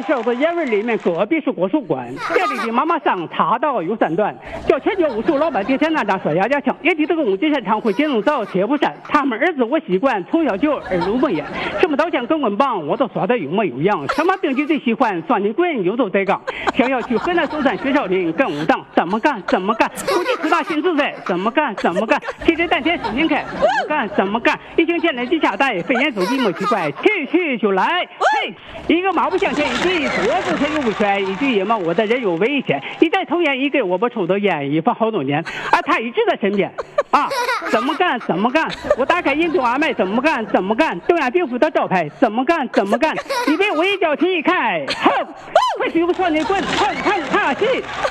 [0.00, 4.34] 店小子烟味里面隔壁是国术馆， 店里的妈妈桑茶道有三段，
[4.66, 11.46] 叫前脚武术老板店前那扎甩牙家枪，也提这个武进山常会金龙罩铁布衫，他们儿子我习惯从小就耳濡目染，
[11.80, 16.40] 什么刀枪棍棍棒我都耍得有模有样，什么兵器最喜欢双截棍游走在岗，
[16.74, 19.42] 想要去河南嵩山学少林跟武当，怎么干？
[19.46, 21.74] 怎么干， 估计十大新自在，怎么干？
[21.76, 24.08] 怎么干，气质丹田使劲开，怎么干？
[24.16, 28.54] 怎么干，一听见来技巧带，飞檐走壁莫奇怪，去去就来，嘿，
[28.86, 36.72] 一个马步向前，一这一脖子他又不全，一句也骂我的人有危险，一再抽烟，一根我不抽的烟，一放好多年，而他一直在身边，
[37.10, 37.28] 啊，
[37.72, 43.12] 怎么干怎么干，我打开印度阿麦怎么干怎么干，东亚病夫的招牌怎么干怎么干，
[43.48, 45.26] 你被我一脚踢开，哼，
[45.80, 47.64] 快使用双截棍，哼哼哈气，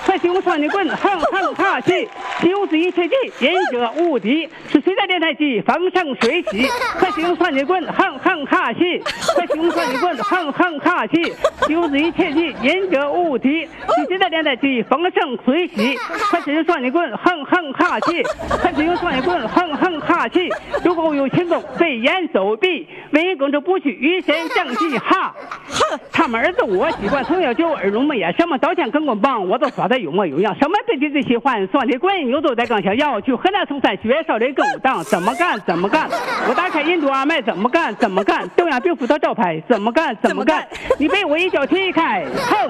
[0.03, 2.09] 快使用双截棍，哼哼哈气，
[2.41, 8.99] 使用之一切记，忍者无敌，是谁在电台机风生水起，快使用双截棍，哼哼哈气，
[9.35, 11.31] 快使用双截棍，哼哼哈气，
[11.67, 15.95] 使用之一切记，忍者无敌，是谁在电台机风生水起，
[16.31, 18.23] 快使用双截棍，哼哼哈气，
[18.63, 20.49] 快使用双截棍，哼哼哈气，
[20.83, 25.35] 如果我有轻功，飞檐走壁，文公主不许与神争气，哈，
[25.69, 32.95] 哼，他们儿子我习惯从小就耳濡目染，什么刀枪棍棍棒我都耍得有模有样，什么兵器最喜欢双截棍，游走在刚想。
[32.95, 36.09] 要去河南嵩山学少林跟武当，怎么干怎么干，
[36.47, 37.93] 我打开印度阿麦怎么干？
[37.95, 40.65] 怎么干，东亚病夫的招牌怎么干怎么干，
[40.97, 42.69] 你被我一脚踢开，哼，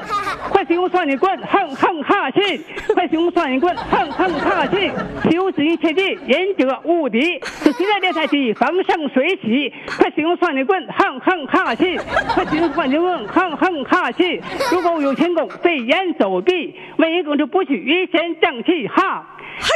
[0.49, 2.60] 快使用双截棍，哼哼哈气，
[2.95, 4.91] 快使用双截棍，哼哼哈气，
[5.30, 7.39] 修身切记，仁者无敌。
[7.43, 11.97] 是谁在练太极，风生水起，快使用双截棍，哼哼哈气，
[12.34, 14.41] 快使用双截棍，哼哼哈气。
[14.71, 19.25] 如果有轻功，飞檐走壁，文艺公主不许预先正气哈。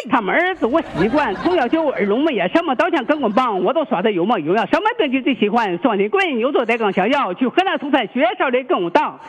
[0.10, 5.78] 他们儿子我习惯，从小就耳聋目哑，什么刀枪棍棍棒我都耍的有模有样，什么东西最喜欢？
[5.80, 9.20] 双截棍，牛做带杠想要，去河南嵩山学少林功当。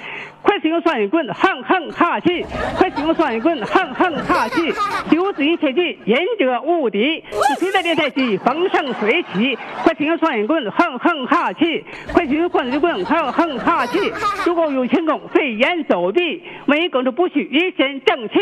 [0.42, 2.44] 快使用双截棍，哼哼哈气！
[2.76, 4.70] 快使用双截棍，哼哼哈气！
[5.10, 7.24] 修自己切记，仁者无敌。
[7.30, 8.36] 是谁在练太极？
[8.36, 9.58] 风生水起！
[9.82, 11.82] 快使用双截棍，哼哼哈气！
[12.12, 14.12] 快使用双截棍，哼哼哈气！
[14.44, 15.20] 如果有轻功，
[15.54, 18.34] 飞檐走壁，文艺公主不许一身正气！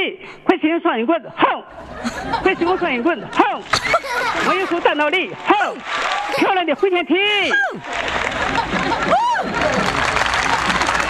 [0.45, 1.63] 快使用双截棍，哼！
[2.43, 3.63] 快使用双截棍，哼！
[4.49, 5.77] 我有出战斗力，哼！
[6.39, 7.15] 漂亮的回旋踢！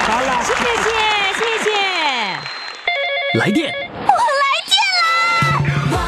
[0.00, 0.42] 好了。
[0.42, 0.64] 谢谢
[1.38, 1.70] 谢谢。
[3.38, 4.12] 来电，我
[4.42, 6.02] 来电啦！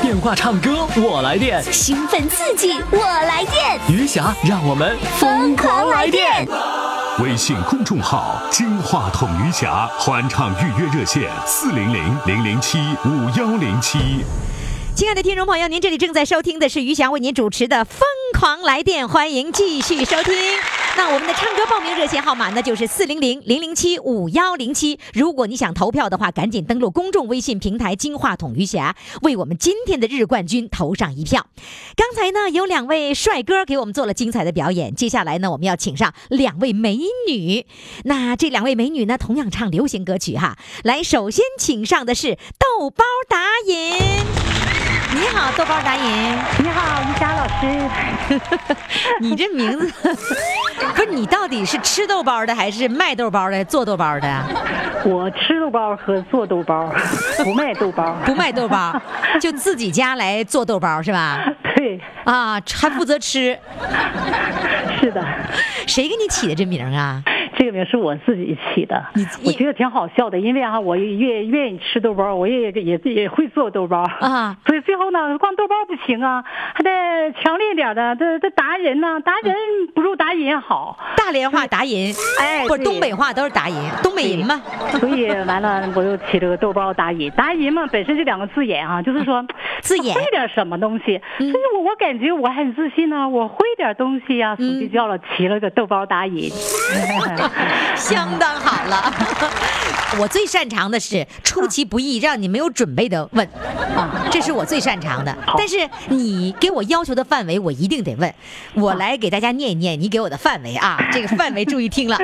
[0.00, 1.60] 电话唱歌，我来电。
[1.64, 6.46] 兴奋刺激，我来电，余霞，让我们疯狂来电！
[7.18, 14.24] 微信公众号“金话筒余霞”欢唱预约热线：四零零零零七五幺零七。
[14.96, 18.00] 亲爱的听众朋友，您这里正在收听的是余霞为您主持的《风
[18.42, 20.34] 狂来电》，欢迎继续收听。
[20.96, 24.98] 那我们的唱歌报名热线号码呢，就是四零零零零七五幺零七。
[25.14, 31.46] 如果你想投票的话，赶紧登录公众微信平台“金话筒余霞”，为我们今天的日冠军投上一票。
[31.94, 37.64] 刚才呢，有两位帅哥给我们做了精彩的表演，接下来呢，我们要请上两位美女。
[38.02, 40.58] 那这两位美女呢，同样唱流行歌曲哈。
[40.82, 44.81] 来，首先请上的是豆包打引。
[45.14, 46.04] 你好，豆包达人。
[46.58, 48.76] 你好，于霞老师。
[49.20, 49.92] 你这名字
[50.94, 54.42] 不是你到底是吃豆包的还是卖豆包的做豆包的？
[55.04, 56.90] 我吃豆包和做豆包，
[57.44, 58.16] 不卖豆包。
[58.24, 58.98] 不卖豆包，
[59.40, 61.38] 就自己家来做豆包是吧？
[61.76, 63.58] 对，啊，还负责吃。
[64.98, 65.22] 是的，
[65.86, 67.22] 谁给你起的这名啊？
[67.56, 76.90] 这个名是我自己起的你，我觉得挺好笑的，因为啊，我也愿愿意吃豆包，我也也也会做豆包啊，所以最后呢，光豆包不行啊，还得
[77.40, 79.54] 强烈点的，这这达人呢，达人
[79.94, 84.60] 不如达人好，大连话达人，哎对东北话都是达人，东北人嘛。
[84.98, 89.44] 所以完了我又起了个豆包达人，达人嘛本身这两个字眼啊，就是说
[89.80, 96.36] 字眼会点什么东西，所以我我感觉我很自信呢、我会点东西呀、所以就叫了起了个豆包达人。
[97.96, 99.12] 相当好了。
[100.18, 103.46] 我最擅长的是出其不意，让你没有准备的问，
[103.96, 105.34] 啊，这是我最擅长的。
[105.56, 108.34] 但是你给我要求的范围，我一定得问。
[108.74, 112.18] 我来给大家念一念你给我的范围啊， 这个范围注意听了。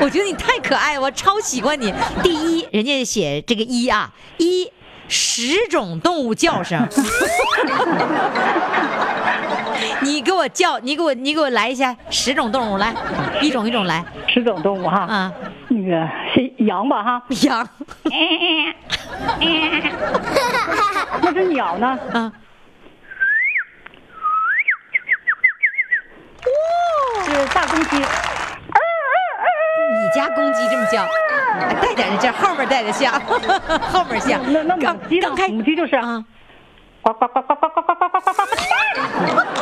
[0.00, 1.94] 我觉得你太可爱，我超喜欢你。
[2.22, 4.70] 第一，人家写这个一啊，一
[5.08, 6.86] 十种动物叫声。
[10.48, 12.94] 叫，你给我，你给我来一下十种动物来，
[13.40, 15.32] 一种一种来十种动物哈，啊。
[15.70, 17.68] 那个是羊吧哈， 羊
[21.20, 22.32] 那只鸟呢，啊，
[27.24, 28.04] 是大公鸡，你
[30.14, 31.02] 家公鸡这么叫，
[31.60, 33.20] 哎带点的劲，后面带的像，
[33.92, 34.40] 后面像。
[34.50, 35.36] 那那母鸡呢刚？
[35.36, 36.24] 开母鸡就是啊，
[37.02, 38.52] 呱呱呱呱呱呱呱呱呱呱呱。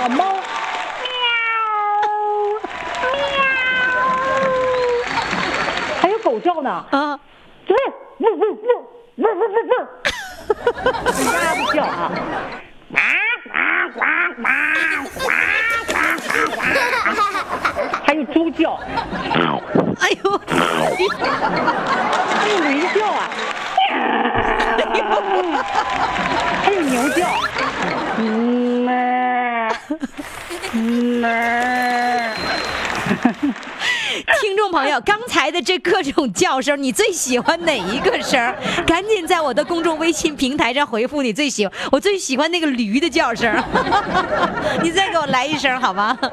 [0.00, 0.24] 那个猫，
[6.00, 7.20] 还有狗叫呢，啊，
[7.66, 7.76] 对，
[8.18, 8.68] 呜呜呜呜
[9.16, 9.26] 呜呜
[9.68, 9.72] 呜，
[11.34, 12.10] 鸭子叫啊，
[18.06, 18.80] 还有猪叫，
[20.00, 20.40] 哎呦，
[22.40, 23.28] 还有驴叫啊，
[26.64, 27.26] 还有牛叫，
[28.16, 28.88] 嗯哞
[30.72, 31.22] 嗯
[34.40, 38.54] 听众朋友，刚才的这各种叫声，你最喜欢哪一个声？
[38.86, 43.52] 赶紧在我的公众微信平台上回复你最喜欢，我最喜欢那个驴的叫声，
[44.82, 46.16] 你再给我来一声好吗？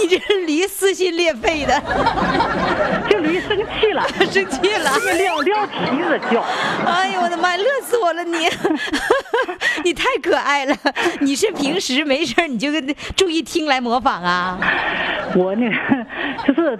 [0.00, 1.82] 你这是驴撕心裂肺的，
[3.08, 4.90] 这驴生气了， 生气了。
[5.04, 6.44] 这撂撂蹄子叫。
[6.86, 8.48] 哎呦我的妈，乐死我了你！
[9.84, 10.76] 你太可爱了。
[11.20, 12.68] 你是平时没事儿你就
[13.16, 14.58] 注意听来模仿啊？
[15.36, 15.76] 我那个
[16.46, 16.76] 就是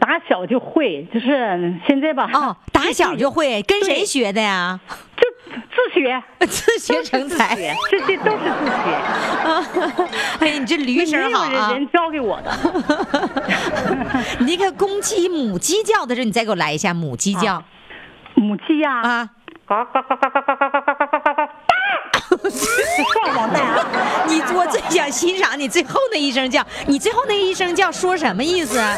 [0.00, 4.78] 打小就会，就是现在吧，哦，打小就会，跟谁学的呀？
[5.16, 7.56] 就自学， 自学成才。
[7.90, 8.88] 这些都是自学，
[10.40, 11.72] 哎呀，你这驴声好啊！
[11.72, 12.50] 人教给我的。
[14.40, 17.62] 你那个公鸡、母鸡叫的时候，你再给我来一下母鸡叫
[18.34, 19.30] 母鸡呀、啊！
[19.66, 20.97] 嘎嘎嘎嘎嘎嘎嘎嘎，
[22.50, 22.66] 是
[23.12, 23.86] 双黄蛋啊！
[24.26, 28.96] 你我最想欣赏你最后那一声叫，你最后那一声叫说什么意思啊？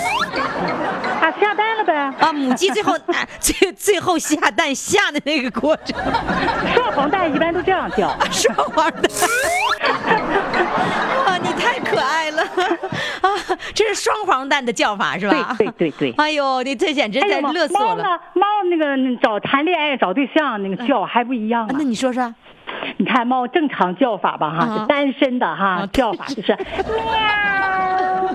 [1.21, 1.95] 啊，下蛋了呗。
[1.95, 5.97] 啊，母鸡最后 啊最最后下蛋下的那个过程，
[6.75, 8.17] 双黄蛋一般都这样叫。
[8.31, 9.03] 双黄蛋。
[11.27, 12.43] 啊，你太可爱了
[13.23, 13.29] 啊！
[13.75, 15.55] 这是双黄蛋的叫法是吧？
[15.59, 17.89] 对对对对哎呦，你这简直在乐死我了。
[17.89, 18.05] 猫呢？
[18.35, 22.35] 猫那个找谈恋爱找对象那个叫还不一样那你说说，
[22.97, 26.65] 你看猫正常叫法吧哈，啊就单身的哈啊叫法就是喵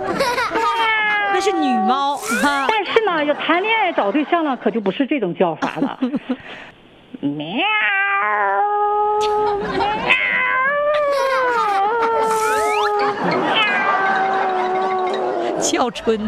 [1.34, 2.68] 那是女猫哈。
[2.70, 6.00] 但是呢，要谈恋爱找对象了，可就不是这种叫法了。
[7.22, 7.58] 喵，
[15.60, 16.20] 叫春。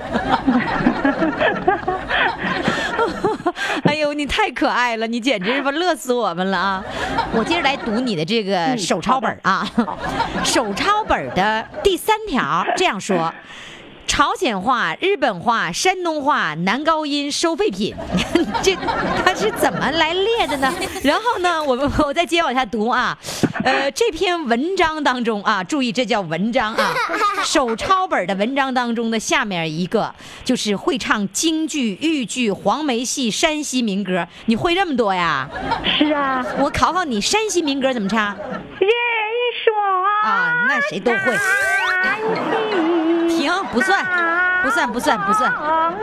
[3.87, 6.83] 哎呦，你太可爱了，你简直是把乐死我们了啊！
[7.33, 9.65] 我接着来读你的这个手抄本啊，
[10.43, 13.33] 手抄本的第三条这样说。
[14.07, 17.93] 朝鲜话、日本话、山东话、男高音收废品，
[18.63, 18.75] 这
[19.23, 20.73] 他是怎么来列的呢？
[21.03, 23.15] 然后呢， 我们我再接往下读啊，
[23.63, 26.93] 呃，这篇文章当中啊，注意这叫文章啊，
[27.45, 30.11] 手抄本的文章当中的下面一个
[30.43, 35.47] 就是会唱京剧、豫剧、黄梅戏、山西民歌，你会这么多呀？
[35.97, 38.35] 是啊，我考考你，山西民歌怎么唱？
[38.79, 38.89] 人
[39.63, 39.73] 说
[40.23, 41.37] 啊，那谁都会。
[43.47, 44.03] 停，不算，
[44.61, 45.49] 不算，不算，不算。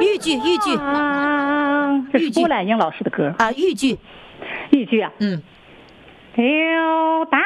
[0.01, 3.99] 豫剧，豫剧啊，这是豫剧郭兰英老师的歌，啊，豫剧，
[4.71, 5.11] 豫剧啊。
[5.19, 5.43] 嗯，
[6.37, 7.39] 刘大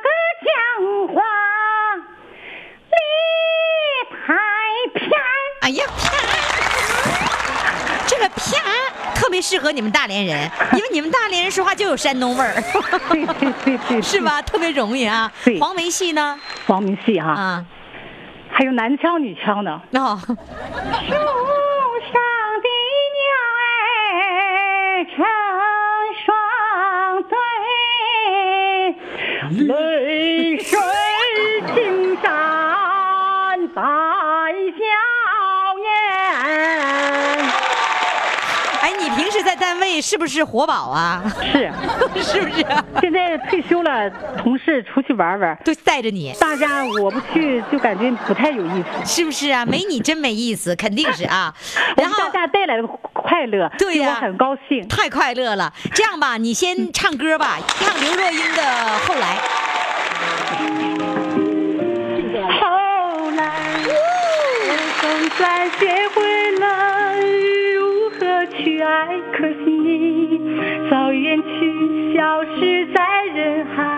[0.00, 0.08] 哥
[0.40, 0.48] 讲
[1.14, 1.22] 话
[2.90, 2.96] 理
[4.10, 4.32] 太
[4.98, 5.10] 偏，
[5.60, 6.10] 哎呀，啪！
[8.06, 8.40] 这个啪
[9.14, 12.54] 特别适合你们大连人， 因为你们大连人说话就有山东味儿，
[13.10, 14.18] 对对对对， 是？
[14.22, 14.40] 吧？
[14.40, 15.30] 特别容易啊。
[15.44, 16.40] 对黄梅戏呢？
[16.66, 17.64] 黄梅戏哈，啊，
[18.56, 19.72] 还有男腔女腔的。
[19.94, 20.38] 哦，树上
[22.62, 22.68] 的
[23.18, 23.24] 鸟
[23.58, 25.16] 儿成
[26.24, 26.30] 双
[29.66, 29.74] 对，
[39.94, 41.22] 时在单位是不是活宝啊？
[41.52, 41.70] 是，
[42.22, 42.84] 是不是啊？
[43.00, 49.04] 现在退休了，同事出去玩玩，都带着你，大家我不去就感觉不太有意思。
[49.04, 49.64] 是不是啊？
[49.64, 51.54] 没你真没意思， 肯定是啊。
[51.96, 54.86] 然后大家带来的快乐，对呀我很高兴。
[54.88, 55.72] 太快乐了。
[55.94, 58.62] 这样吧，你先唱歌吧，唱刘若英的
[59.08, 59.36] 《后来》。
[62.60, 63.42] 后来，
[63.86, 66.62] 我总算学会了
[67.74, 69.20] 如何去爱，
[70.90, 73.93] 早已远去，消失在人海。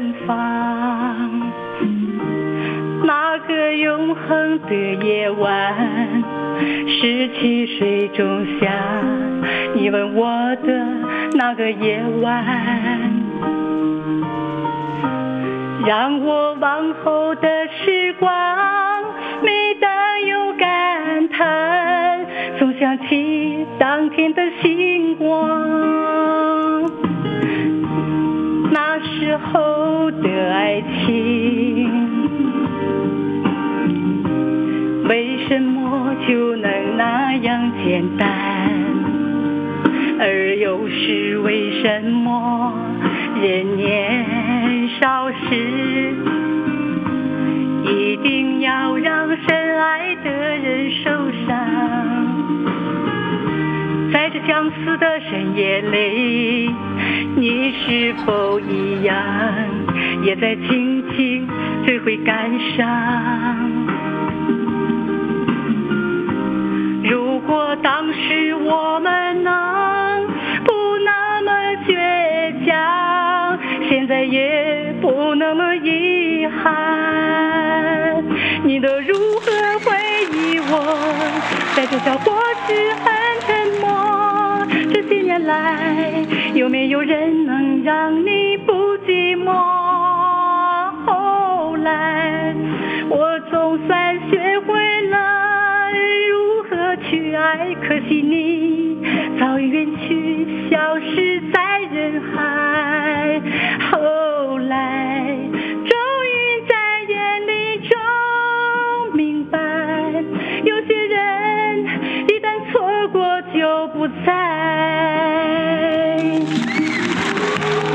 [0.00, 1.30] 芬芳。
[3.04, 5.76] 那个永恒的夜晚，
[6.88, 8.72] 十七岁仲夏，
[9.74, 10.86] 你问我的
[11.34, 12.42] 那个夜晚，
[15.84, 17.48] 让我往后的
[17.84, 18.30] 时光，
[36.30, 38.28] 就能那样简单？
[40.20, 42.72] 而又是为什么
[43.42, 46.14] 人年少时，
[47.82, 51.10] 一定要让深爱的人受
[51.48, 51.58] 伤？
[54.12, 56.72] 在这相思的深夜里，
[57.34, 59.16] 你是否一样，
[60.22, 61.48] 也在静静
[61.84, 63.79] 追悔感伤？
[68.30, 69.52] 如果我们能
[70.64, 70.72] 不
[71.04, 71.50] 那么
[71.86, 73.58] 倔强，
[73.88, 78.22] 现在也不那么遗憾。
[78.62, 79.50] 你都如何
[79.84, 79.96] 回
[80.32, 80.72] 忆我？
[81.74, 83.10] 在这小过去很
[83.46, 83.48] 沉
[83.80, 83.88] 默。
[84.92, 86.24] 这些年来，
[86.54, 87.19] 有没有人
[97.50, 98.96] 爱，可惜你
[99.40, 103.42] 早已远去，消失在人海。
[103.90, 105.34] 后来，
[105.84, 105.92] 终
[106.26, 106.72] 于在
[107.08, 107.90] 眼里中
[109.14, 109.58] 明白，
[110.64, 111.84] 有些人
[112.28, 114.32] 一旦错过就不再。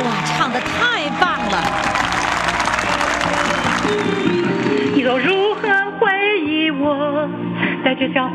[0.03, 1.55] 哇，唱的太棒了！
[4.93, 5.61] 你都如何
[5.97, 7.29] 回忆我？
[7.85, 8.27] 在这小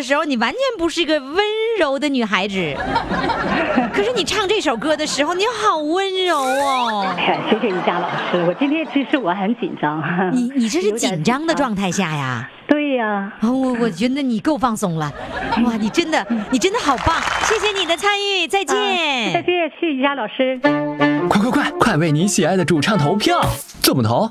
[0.00, 1.44] 的时候，你完全不是一个温
[1.78, 2.74] 柔的女孩子。
[3.92, 7.06] 可是你唱这首歌的时候，你好温柔哦。
[7.18, 10.02] 哎呀，谢谢瑜伽老师，我今天其实我很紧张。
[10.32, 12.48] 你你这是紧张的状态下呀？
[12.66, 15.12] 对呀、哦，我我觉得你够放松了，
[15.66, 18.74] 哇，你真的你真的好棒，谢谢你的参与，再见。
[18.74, 20.58] 啊再见，谢谢瑜伽老师。
[21.28, 23.38] 快快快，快为你喜爱的主唱投票！
[23.82, 24.30] 怎么投？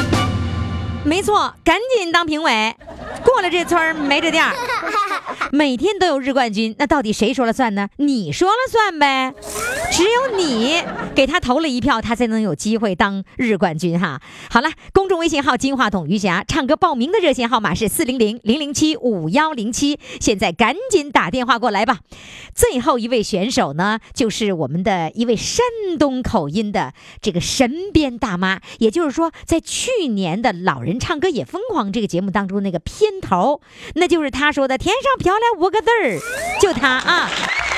[1.03, 2.75] 没错，赶紧当评委，
[3.23, 4.53] 过了这村儿没这店儿。
[5.51, 7.89] 每天都有日冠军，那到底谁说了算呢？
[7.97, 9.33] 你说了算呗，
[9.91, 10.81] 只有你
[11.15, 14.21] 给他投了一票，他才能有机会当日冠军哈。
[14.49, 21.99] 好了，公众微信号“金话筒余霞”，唱歌报名的热线号码是四零零零零七五幺零七，现在赶紧打电话过来吧。
[22.53, 25.65] 最后一位选手呢，就是我们的一位山
[25.99, 33.61] 东口音的这个神鞭大妈，也就是说，在去年的《老人唱歌也疯狂》这个节目当中那个片头，
[33.95, 36.19] 那就是他说的“天上飘来五个字儿”，
[36.61, 37.29] 就他啊！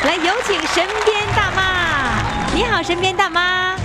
[0.06, 2.56] 来，有请神鞭大妈。
[2.56, 3.76] 你好，神鞭大妈。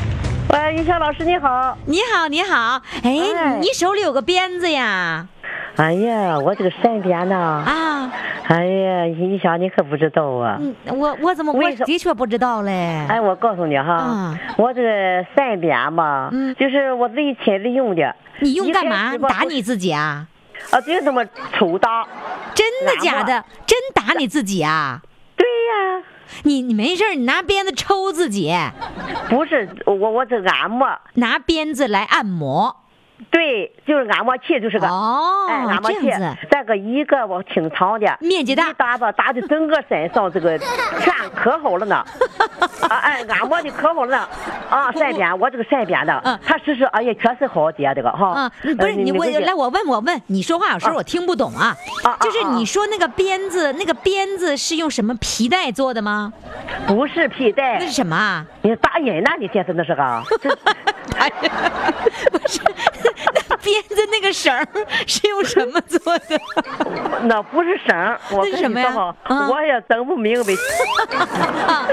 [0.50, 1.76] 喂，云霄老师你好。
[1.86, 2.82] 你好，你好。
[3.02, 5.26] 哎，哎你手里有个鞭子呀？
[5.78, 8.12] 哎呀，我这个善变呐，啊，
[8.48, 10.58] 哎呀，你想你可不知道啊。
[10.60, 13.06] 嗯，我我怎么我的确不知道嘞。
[13.08, 18.12] 哎，我告诉你哈，啊我这个善变嘛，嗯就是我自己亲自用的。
[18.40, 19.16] 你用干嘛？
[19.18, 20.26] 打你自己啊？
[20.72, 21.24] 啊，就这么
[21.56, 22.04] 抽打。
[22.54, 23.44] 真的假的？
[23.64, 25.00] 真打你自己啊？
[25.36, 26.02] 对呀，
[26.42, 28.52] 你你没事你拿鞭子抽自己，
[29.30, 32.74] 不是我我这按摩，拿鞭子来按摩。
[33.30, 34.86] 对，就是按摩器，就是个。
[34.86, 36.10] 哦哎，按摩器
[36.50, 40.58] 这个一个我挺长的，面积大一打吧，打的整个身上这个
[41.00, 41.96] 全可好了呢。
[42.88, 44.28] 啊，哎，按摩的可好了呢。
[44.70, 48.34] 啊， 善变，我这个善变的嗯，他试试，哎呀，确实好姐这个哈。
[48.62, 56.32] 嗯，不是呃你我来我问我问你说话有时候啊我听不懂啊啊啊，就是啊你说那个鞭子，那个鞭子是用什么皮带做的吗？
[56.86, 58.46] 不是皮带那是，什么啊？
[58.62, 59.30] 你打人呢？
[59.38, 60.50] 你现在那是个，这
[61.18, 61.52] 哎呀，
[62.30, 62.60] 不是，
[63.48, 64.66] 那编的那个绳儿
[65.06, 66.40] 是用什么做的？
[67.24, 69.14] 那不是绳儿， 我是什么呀
[69.50, 70.52] 我也整不明白。
[71.66, 71.88] 啊，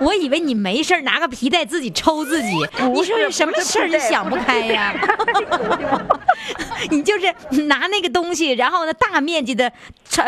[0.00, 2.48] 我以为你没事拿个皮带自己抽自己，
[2.92, 4.94] 你说有什么事儿你想不开呀？
[6.90, 7.32] 你就是
[7.66, 9.70] 拿那个东西，然后呢大面积的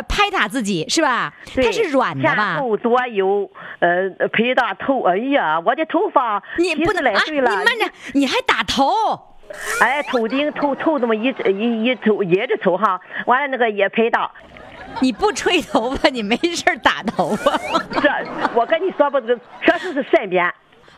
[0.08, 1.34] 拍打自己，是吧？
[1.54, 2.58] 它是软的前吧？
[2.60, 7.10] 后左右，呃，拍打头，哎呀，我的头发你不能啊！
[7.10, 7.84] 你来岁了，慢着，
[8.14, 9.35] 你还打头。
[9.80, 14.30] 哎，头顶头头这么一一一抽掖着抽哈，完了那个也拍打。
[15.00, 17.56] 你不吹头发，你没事儿打头发
[18.00, 18.08] 这
[18.54, 20.44] 我跟你说吧，这确实是善变。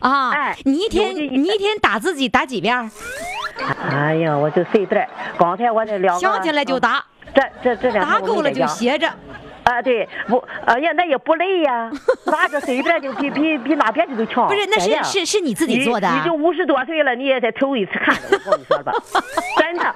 [0.00, 0.30] 啊！
[0.30, 2.90] 哎你一天你一天打自己打几遍？
[3.90, 5.08] 哎呀，我就随便。
[5.36, 9.10] 刚才我这两个想起来就打，这这这两打够了就歇着。
[9.68, 11.90] 啊，对，我，哎呀，那也不累呀，
[12.24, 14.48] 拿着随便就比比比哪边的都强。
[14.48, 16.20] 不是，那是是是你自己做的啊你。
[16.20, 18.16] 你就五十多岁了，你也得头一次看，
[18.46, 18.92] 我跟你说吧，
[19.58, 19.94] 真的。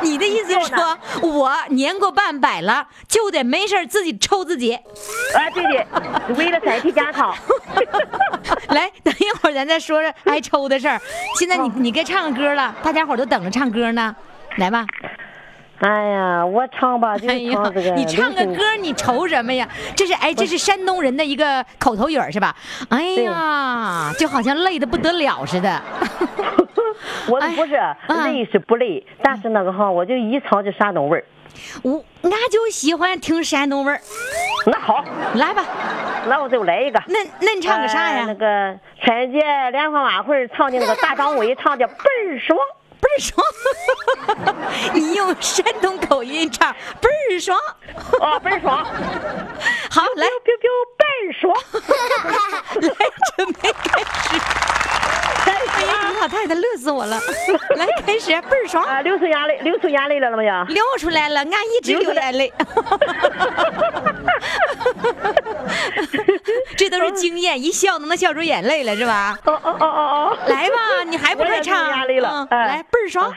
[0.00, 4.72] 你的意思是说，我年过半百了，就得没事儿自己抽自己。
[4.74, 5.86] 啊，对的，
[6.38, 7.34] 为了身体健康。
[8.70, 10.98] 来，等一会儿咱再说说挨抽的事儿。
[11.38, 14.14] 现在你你该唱歌了，大家伙儿都等着唱歌呢。
[14.56, 14.86] 来吧，
[15.80, 19.68] 哎呀，我唱吧，就哎呀是唱这个。，你唱个歌，你愁什么呀？
[19.94, 22.54] 这是哎，这是山东人的一个口头语儿是吧？
[22.88, 25.82] 哎呀，就好像累的不得了似的。
[27.28, 27.78] 我哎不是
[28.24, 31.24] 累是不累，但是那个哈，我就一唱就山东味儿。
[31.82, 34.00] 我俺就喜欢听山东味儿。
[34.66, 35.04] 那好，
[35.34, 35.64] 来吧，
[36.26, 37.02] 那我就来一个。
[37.06, 38.20] 那那你唱个啥呀？
[38.20, 42.58] 呃那个春节联欢晚会唱的那个大张伟 唱的倍儿爽。
[43.00, 43.46] 倍儿爽！
[44.94, 47.58] 你用山东口音唱，倍儿爽。
[48.20, 48.84] 啊，倍儿爽。
[49.90, 51.54] 好，来，biu biu 倍儿爽。
[52.82, 52.92] 来，
[53.36, 54.40] 准备开始。
[55.46, 55.52] 哎
[55.84, 57.20] 呀，你老太太乐死我了！
[57.76, 58.82] 来，开始，倍儿爽。
[58.84, 60.64] 啊，流出眼泪，流出眼泪来了没有？
[60.64, 62.52] 流出来了，俺一直流眼泪。
[67.06, 69.38] 这都是经验，一笑都能笑出眼泪来，是吧？
[69.44, 70.38] 哦哦哦哦哦！
[70.46, 70.76] 来吧，
[71.06, 71.76] 你还不快唱？
[71.78, 73.32] 我也流眼泪了来，倍儿爽。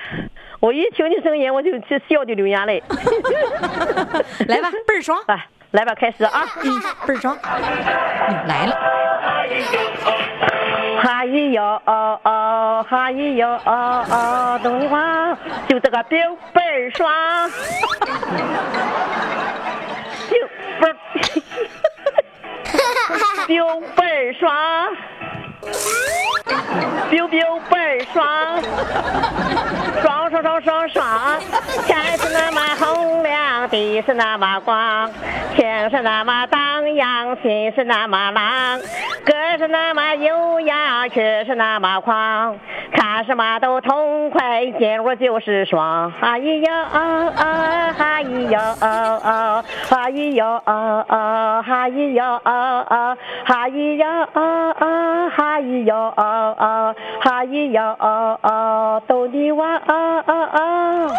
[0.60, 2.84] 我一听你声音，我就就笑的流眼泪。
[4.48, 5.18] 来吧，倍儿爽。
[5.28, 6.46] 来，来吧，开始啊！
[6.64, 7.38] 嗯，倍儿爽。
[7.44, 8.76] 嗯来了。
[11.02, 15.34] 哈咿哟哦哦，哈咿哟哦哦，东西话
[15.70, 16.20] 就这个冰
[16.54, 17.50] 倍儿爽，
[20.30, 20.36] 就
[20.80, 21.42] 不是
[23.48, 24.52] 丢倍儿爽
[25.62, 28.26] 爽，表表倍儿爽，
[30.02, 31.40] 爽爽爽爽爽，
[31.86, 35.10] 天是那么红亮，地是那么光，
[35.56, 38.80] 情是那么荡漾，心是那么浪，
[39.26, 42.58] 歌是那么悠扬，曲是那么狂，
[42.94, 46.12] 看什么都痛快，进屋就是爽。
[46.20, 61.12] 哈咿呦哦哦，哈咿呦哦哦，哈咿呦哦哦，哈咿呦哦哦，哈咿哟哦哦，哈咿哟哦哦，哈咿哟哦哦，逗你玩哦哦哦，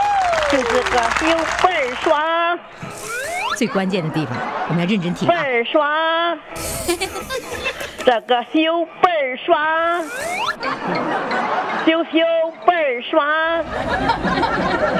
[0.50, 2.58] 就是个有倍儿爽，
[3.56, 4.36] 最关键的地方，
[4.68, 5.30] 我们要认真听啊！
[5.32, 6.38] 倍儿爽，
[8.04, 10.04] 这个秀倍儿爽，
[11.86, 12.18] 秀秀
[12.66, 13.26] 倍儿爽，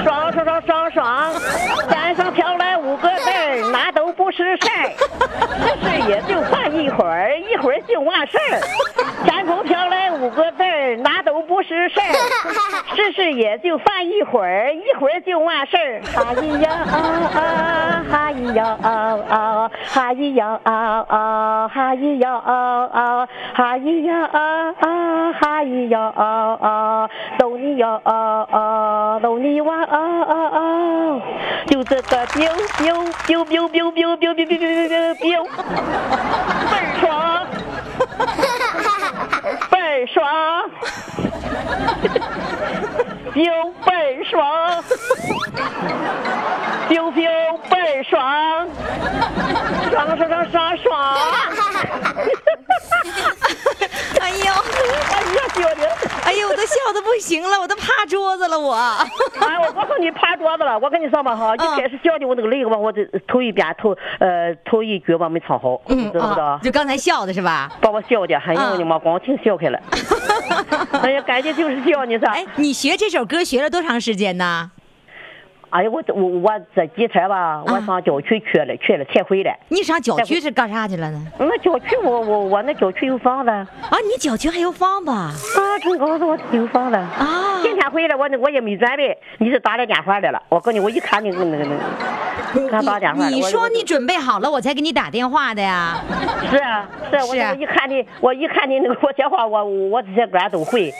[0.03, 1.33] 爽爽爽爽爽，
[1.89, 4.91] 山上飘来五个字儿，那都不是事儿，
[5.59, 8.61] 这事也就办一会儿，一会儿就完事儿。
[10.21, 12.13] 五个字儿，那都不是事儿，
[12.95, 16.01] 试试也就犯一会儿，一会儿就完事儿。
[16.13, 16.95] 哈咿呀啊
[17.35, 18.91] 啊，哈咿呀啊
[19.27, 27.09] 啊，哈咿呀啊啊，哈咿呀啊啊，哈咿呀啊啊，哈咿呀啊啊，
[27.39, 31.21] 逗你呀啊啊，逗你玩啊啊啊，
[31.65, 32.47] 就这个 biu
[32.77, 32.93] biu
[33.27, 35.43] biu biu biu biu biu biu biu biu biu，
[36.69, 37.09] 倍儿爽。
[40.01, 40.25] 倍儿爽，
[43.33, 43.43] 丢
[43.85, 44.83] 倍儿爽，
[46.89, 47.21] 丢丢
[47.69, 48.67] 倍儿爽，
[49.91, 50.89] 爽爽爽爽爽。
[54.19, 54.45] 哎呦，
[55.11, 55.81] 哎呀，兄弟，
[56.31, 58.73] 哎呦，我都笑的不行了，我都趴桌子了，我。
[58.73, 60.79] 哎，我告诉你趴桌子了。
[60.79, 66.59] 我跟你说吧哈，一开始笑的我那个泪吧，我这头一边头呃头一句吧没唱好，你知不知道啊？
[66.63, 67.69] 就刚才笑的是吧？
[67.81, 69.77] 把我笑的，哎呦我的妈，光听笑开了。
[71.03, 72.29] 哎呀，感觉就是笑，你说。
[72.29, 74.71] 哎，你学这首歌学了多长时间呢？
[75.71, 79.57] 哎呀，我我我这几天吧，我上郊区去了，去了才回来。
[79.69, 81.21] 你上郊区是干啥去了呢？
[81.39, 85.11] 那郊区我我我那郊区有房子啊，啊，你郊区还有房子
[85.81, 86.95] 城高子我有房子。
[86.97, 87.61] 啊？
[87.63, 90.41] 今天回来我那我也没准备，你是打来电话来了。
[90.49, 96.03] 我告诉你，我一看你那个那个，看打电话来你说你准备好了，我才给你打电话的呀。
[96.49, 100.93] 是啊是啊，我一看你，我一看你那个我电话，我我这些歌都会，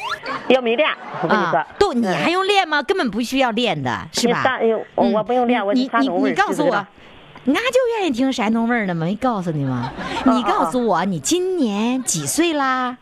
[0.48, 0.90] 要没练，
[1.22, 2.82] 我跟你说啊，，都你嗯还用练吗？
[2.84, 4.60] 根本不需要练的，是吧？
[4.62, 9.92] 哎呦我不用练我你你你山东味儿你告诉我俺就愿意听山东味儿的嘛，没告诉你吗？
[10.26, 12.96] 你告诉我，你今年几岁啦？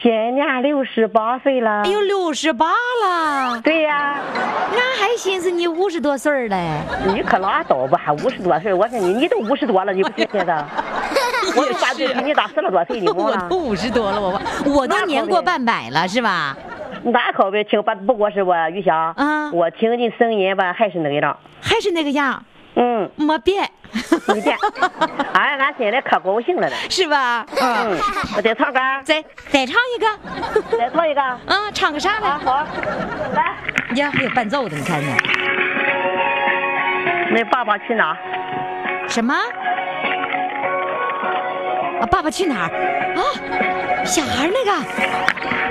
[0.00, 1.82] 今年六十八岁了。
[1.82, 2.68] 哎呦，六十八
[3.04, 4.20] 了，对呀、
[4.72, 6.80] 俺还寻思你五十多岁儿嘞。
[7.08, 10.64] 你可拉倒吧，还五十多岁，我说你你都五十多了，你不信现在？
[11.56, 13.36] 我都把比你大十多岁，你忘了？
[13.44, 16.56] 我都五十多了，我我都年过半百了，是吧？
[17.04, 22.42] 那可别听，不不过是我于霞，啊我听你声音吧，还是那个样，还是那个样，
[22.76, 23.68] 嗯，没变，
[24.28, 24.56] 没变。
[25.32, 26.76] 哎，俺心里可高兴了呢。
[26.90, 27.44] 是吧？
[27.60, 27.98] 嗯，
[28.36, 31.20] 我再唱歌，再再唱一个，再唱一个。
[31.46, 32.30] 嗯，唱个啥啊，来？
[32.44, 32.66] 好，
[33.34, 33.54] 来，
[33.96, 35.16] 呀，还有伴奏的，你看看
[37.32, 38.16] 那爸爸去哪？
[39.08, 39.34] 什么？
[42.00, 42.70] 啊，爸爸去哪儿？
[43.14, 43.20] 啊，
[44.04, 44.72] 小孩那个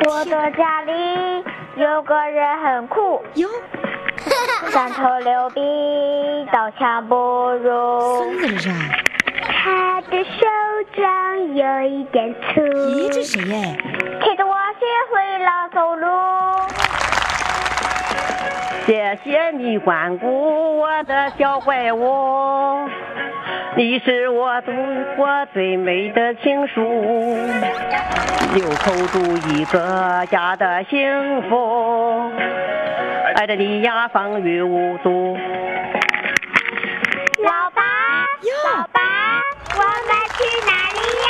[0.10, 1.44] 我的家里
[1.76, 3.50] 有个人很酷，哟，
[4.68, 5.62] 三头六臂，
[6.54, 8.18] 刀枪不入。
[8.20, 8.70] 孙子这是？
[9.42, 10.46] 他的手
[10.96, 13.76] 掌有一点粗，咦，这谁耶？
[14.22, 16.08] 陪着我学会了走路。
[18.90, 22.90] 谢谢你关顾我的小怪物，
[23.76, 24.72] 你是我读
[25.16, 26.82] 过最美的情书，
[28.56, 32.32] 留守住一个家的幸福，
[33.36, 35.38] 爱着你呀风雨无阻。
[37.44, 37.84] 老爸，
[38.74, 39.00] 老爸，
[39.76, 41.30] 我们去哪里呀？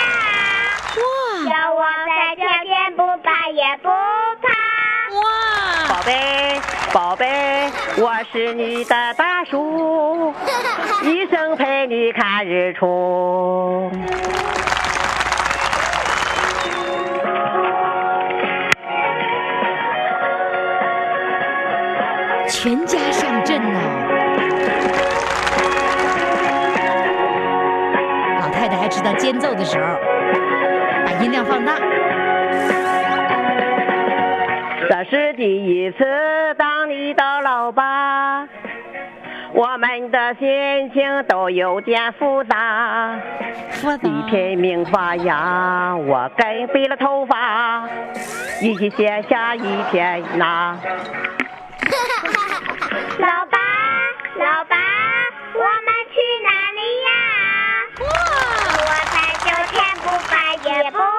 [0.95, 1.03] 哇
[1.49, 4.47] 叫我在秋天不怕也不怕。
[5.20, 5.20] 哇！
[5.89, 6.10] 宝贝，
[6.91, 10.33] 宝贝，我是你的大叔，
[11.03, 13.91] 一生陪你看日出。
[22.47, 23.79] 全家上阵呐！
[28.41, 29.95] 老太太还知道间奏的时候，
[35.10, 35.97] 是第一次
[36.55, 38.47] 当你的老爸，
[39.53, 43.20] 我们的心情都有点复杂。
[43.84, 47.89] 我一片明发芽，我根飞了头发，
[48.62, 50.78] 一起写下一片呐。
[53.18, 53.57] 老爸，
[54.36, 54.76] 老爸，
[55.55, 57.10] 我们去哪里呀？
[58.78, 60.30] 我在秋天不怕
[60.70, 61.18] 也不怕。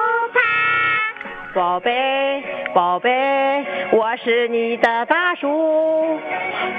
[1.53, 2.41] 宝贝，
[2.73, 6.17] 宝贝，我是你的大叔，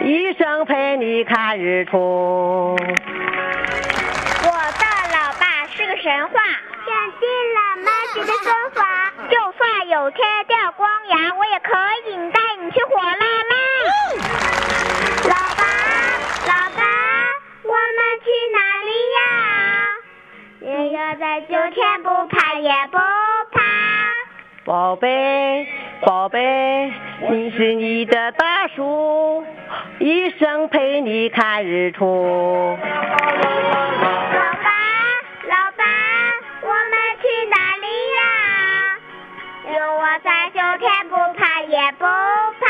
[0.01, 2.75] 一生陪你看日出。
[2.75, 2.87] 我的
[5.13, 6.41] 老爸是个神话，
[6.87, 13.55] 想尽了 magic 的身法，就算有天掉光牙，我也可以带你去火辣辣。
[15.29, 15.63] 老爸，
[16.47, 16.81] 老爸，
[17.65, 18.59] 我们去哪
[18.89, 19.21] 里呀？
[20.61, 23.61] 爷爷在秋天不怕也不怕。
[24.65, 25.67] 宝贝，
[26.03, 26.93] 宝贝，
[27.31, 29.45] 你是你的大树，
[29.99, 32.79] 一生陪你看日出。
[32.79, 33.41] 老爸，
[35.49, 35.85] 老爸，
[36.63, 38.23] 我们去哪里呀？
[39.67, 42.63] 有我在，就天不怕也不怕。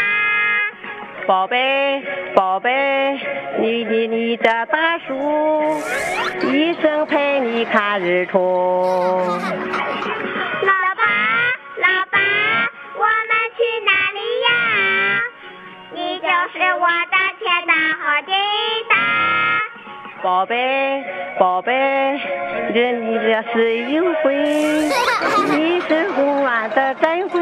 [1.27, 2.03] 宝贝，
[2.35, 3.21] 宝贝，
[3.59, 5.13] 你你你的大树，
[6.51, 9.29] 一生陪你看日出。
[16.33, 18.33] 就是我的天大和地
[18.89, 18.95] 大。
[20.23, 21.05] 宝贝，
[21.39, 21.71] 宝贝，
[22.73, 24.33] 人你这是一回，
[25.53, 27.42] 你是永远的珍贵。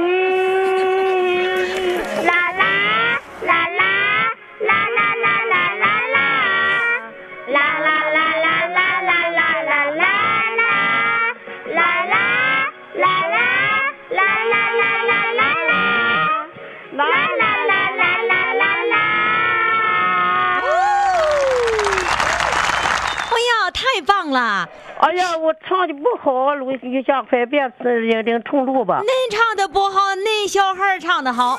[24.01, 24.67] 太棒了！
[24.99, 29.03] 哎呀，我唱的不好，录一下，快别呃领领重录吧。
[29.03, 31.59] 恁唱的不好，恁小孩唱的好。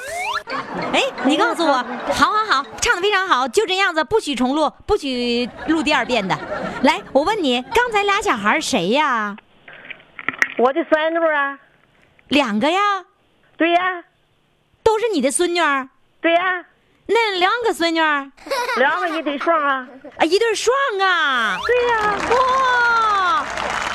[0.91, 1.73] 哎，你告诉我，
[2.11, 6.35] 好好好，唱的非常好，就这样子，不许重录，不许录第二遍的。
[6.81, 9.37] 来，我问你，刚才俩小孩谁呀？
[10.57, 11.59] 我的孙女啊，
[12.29, 12.79] 两个呀，
[13.55, 14.03] 对呀，
[14.83, 15.87] 都是你的孙女儿。
[16.21, 16.65] 对呀，
[17.13, 18.25] 那两个孙女儿
[18.77, 19.87] 两个一对双啊。
[20.17, 21.57] 啊，一对双啊。
[21.65, 23.45] 对呀，哇，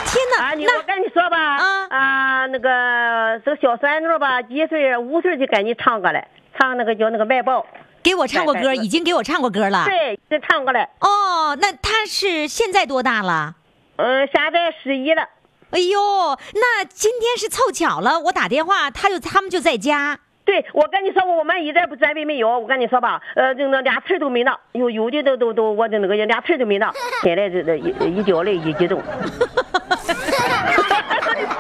[0.07, 0.45] 天哪！
[0.45, 4.97] 啊，你那我跟你说吧，啊啊，那个这个小孙女吧，几岁？
[4.99, 6.23] 五岁就给你唱歌了，
[6.59, 7.65] 唱那个叫那个卖报，
[8.03, 9.85] 给我唱过歌，已经给我唱过歌了。
[9.87, 10.81] 对，就唱过了。
[11.01, 13.55] 哦，那他是现在多大了？
[13.97, 15.23] 嗯，现在十一了。
[15.71, 15.99] 哎呦，
[16.55, 20.19] 那今天是凑巧了，我打电话，他就他们就在家。
[20.47, 22.59] 对，我跟你说，我们一点不准备没有。
[22.59, 26.89] 我跟你说吧，呃，就那俩词儿都没呢，有有的都都都，我的那个俩词儿都没呢。
[27.23, 29.03] 现在这这一一掉泪一激动，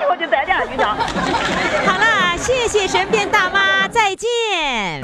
[0.09, 0.97] 我就在这儿，你想。
[1.85, 5.03] 好了，谢谢神变大妈，再见。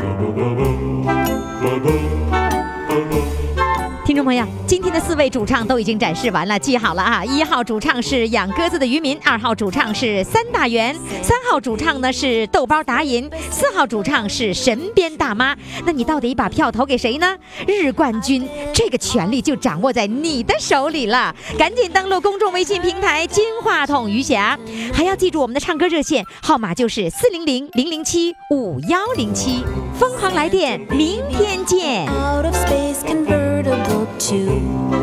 [4.13, 7.25] 听众朋友，今天的四位主唱都已经展示完了，记好了啊！
[7.25, 15.57] 一号主唱是养鸽子的渔民，二号主唱是三大元，三号主唱呢是豆包达银，四号主唱是神鞭大妈。
[15.87, 17.35] 那你到底把票投给谁呢？
[17.67, 21.35] 日冠军，这个权利就掌握在你的手里了。
[21.57, 24.59] 赶紧登录公众微信平台“金话筒余霞”，
[24.93, 29.65] 还要记住我们的唱歌热线号码就是四零零零零七五幺零七。
[29.99, 32.07] 疯狂来电，明天见。
[32.09, 34.37] out of space convertible to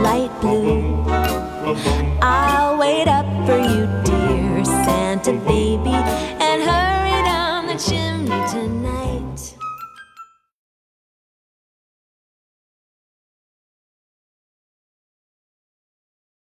[0.01, 1.03] light blue.
[2.21, 8.78] I'll wait up for you, dear Santa baby, and hurry down the chimney tonight.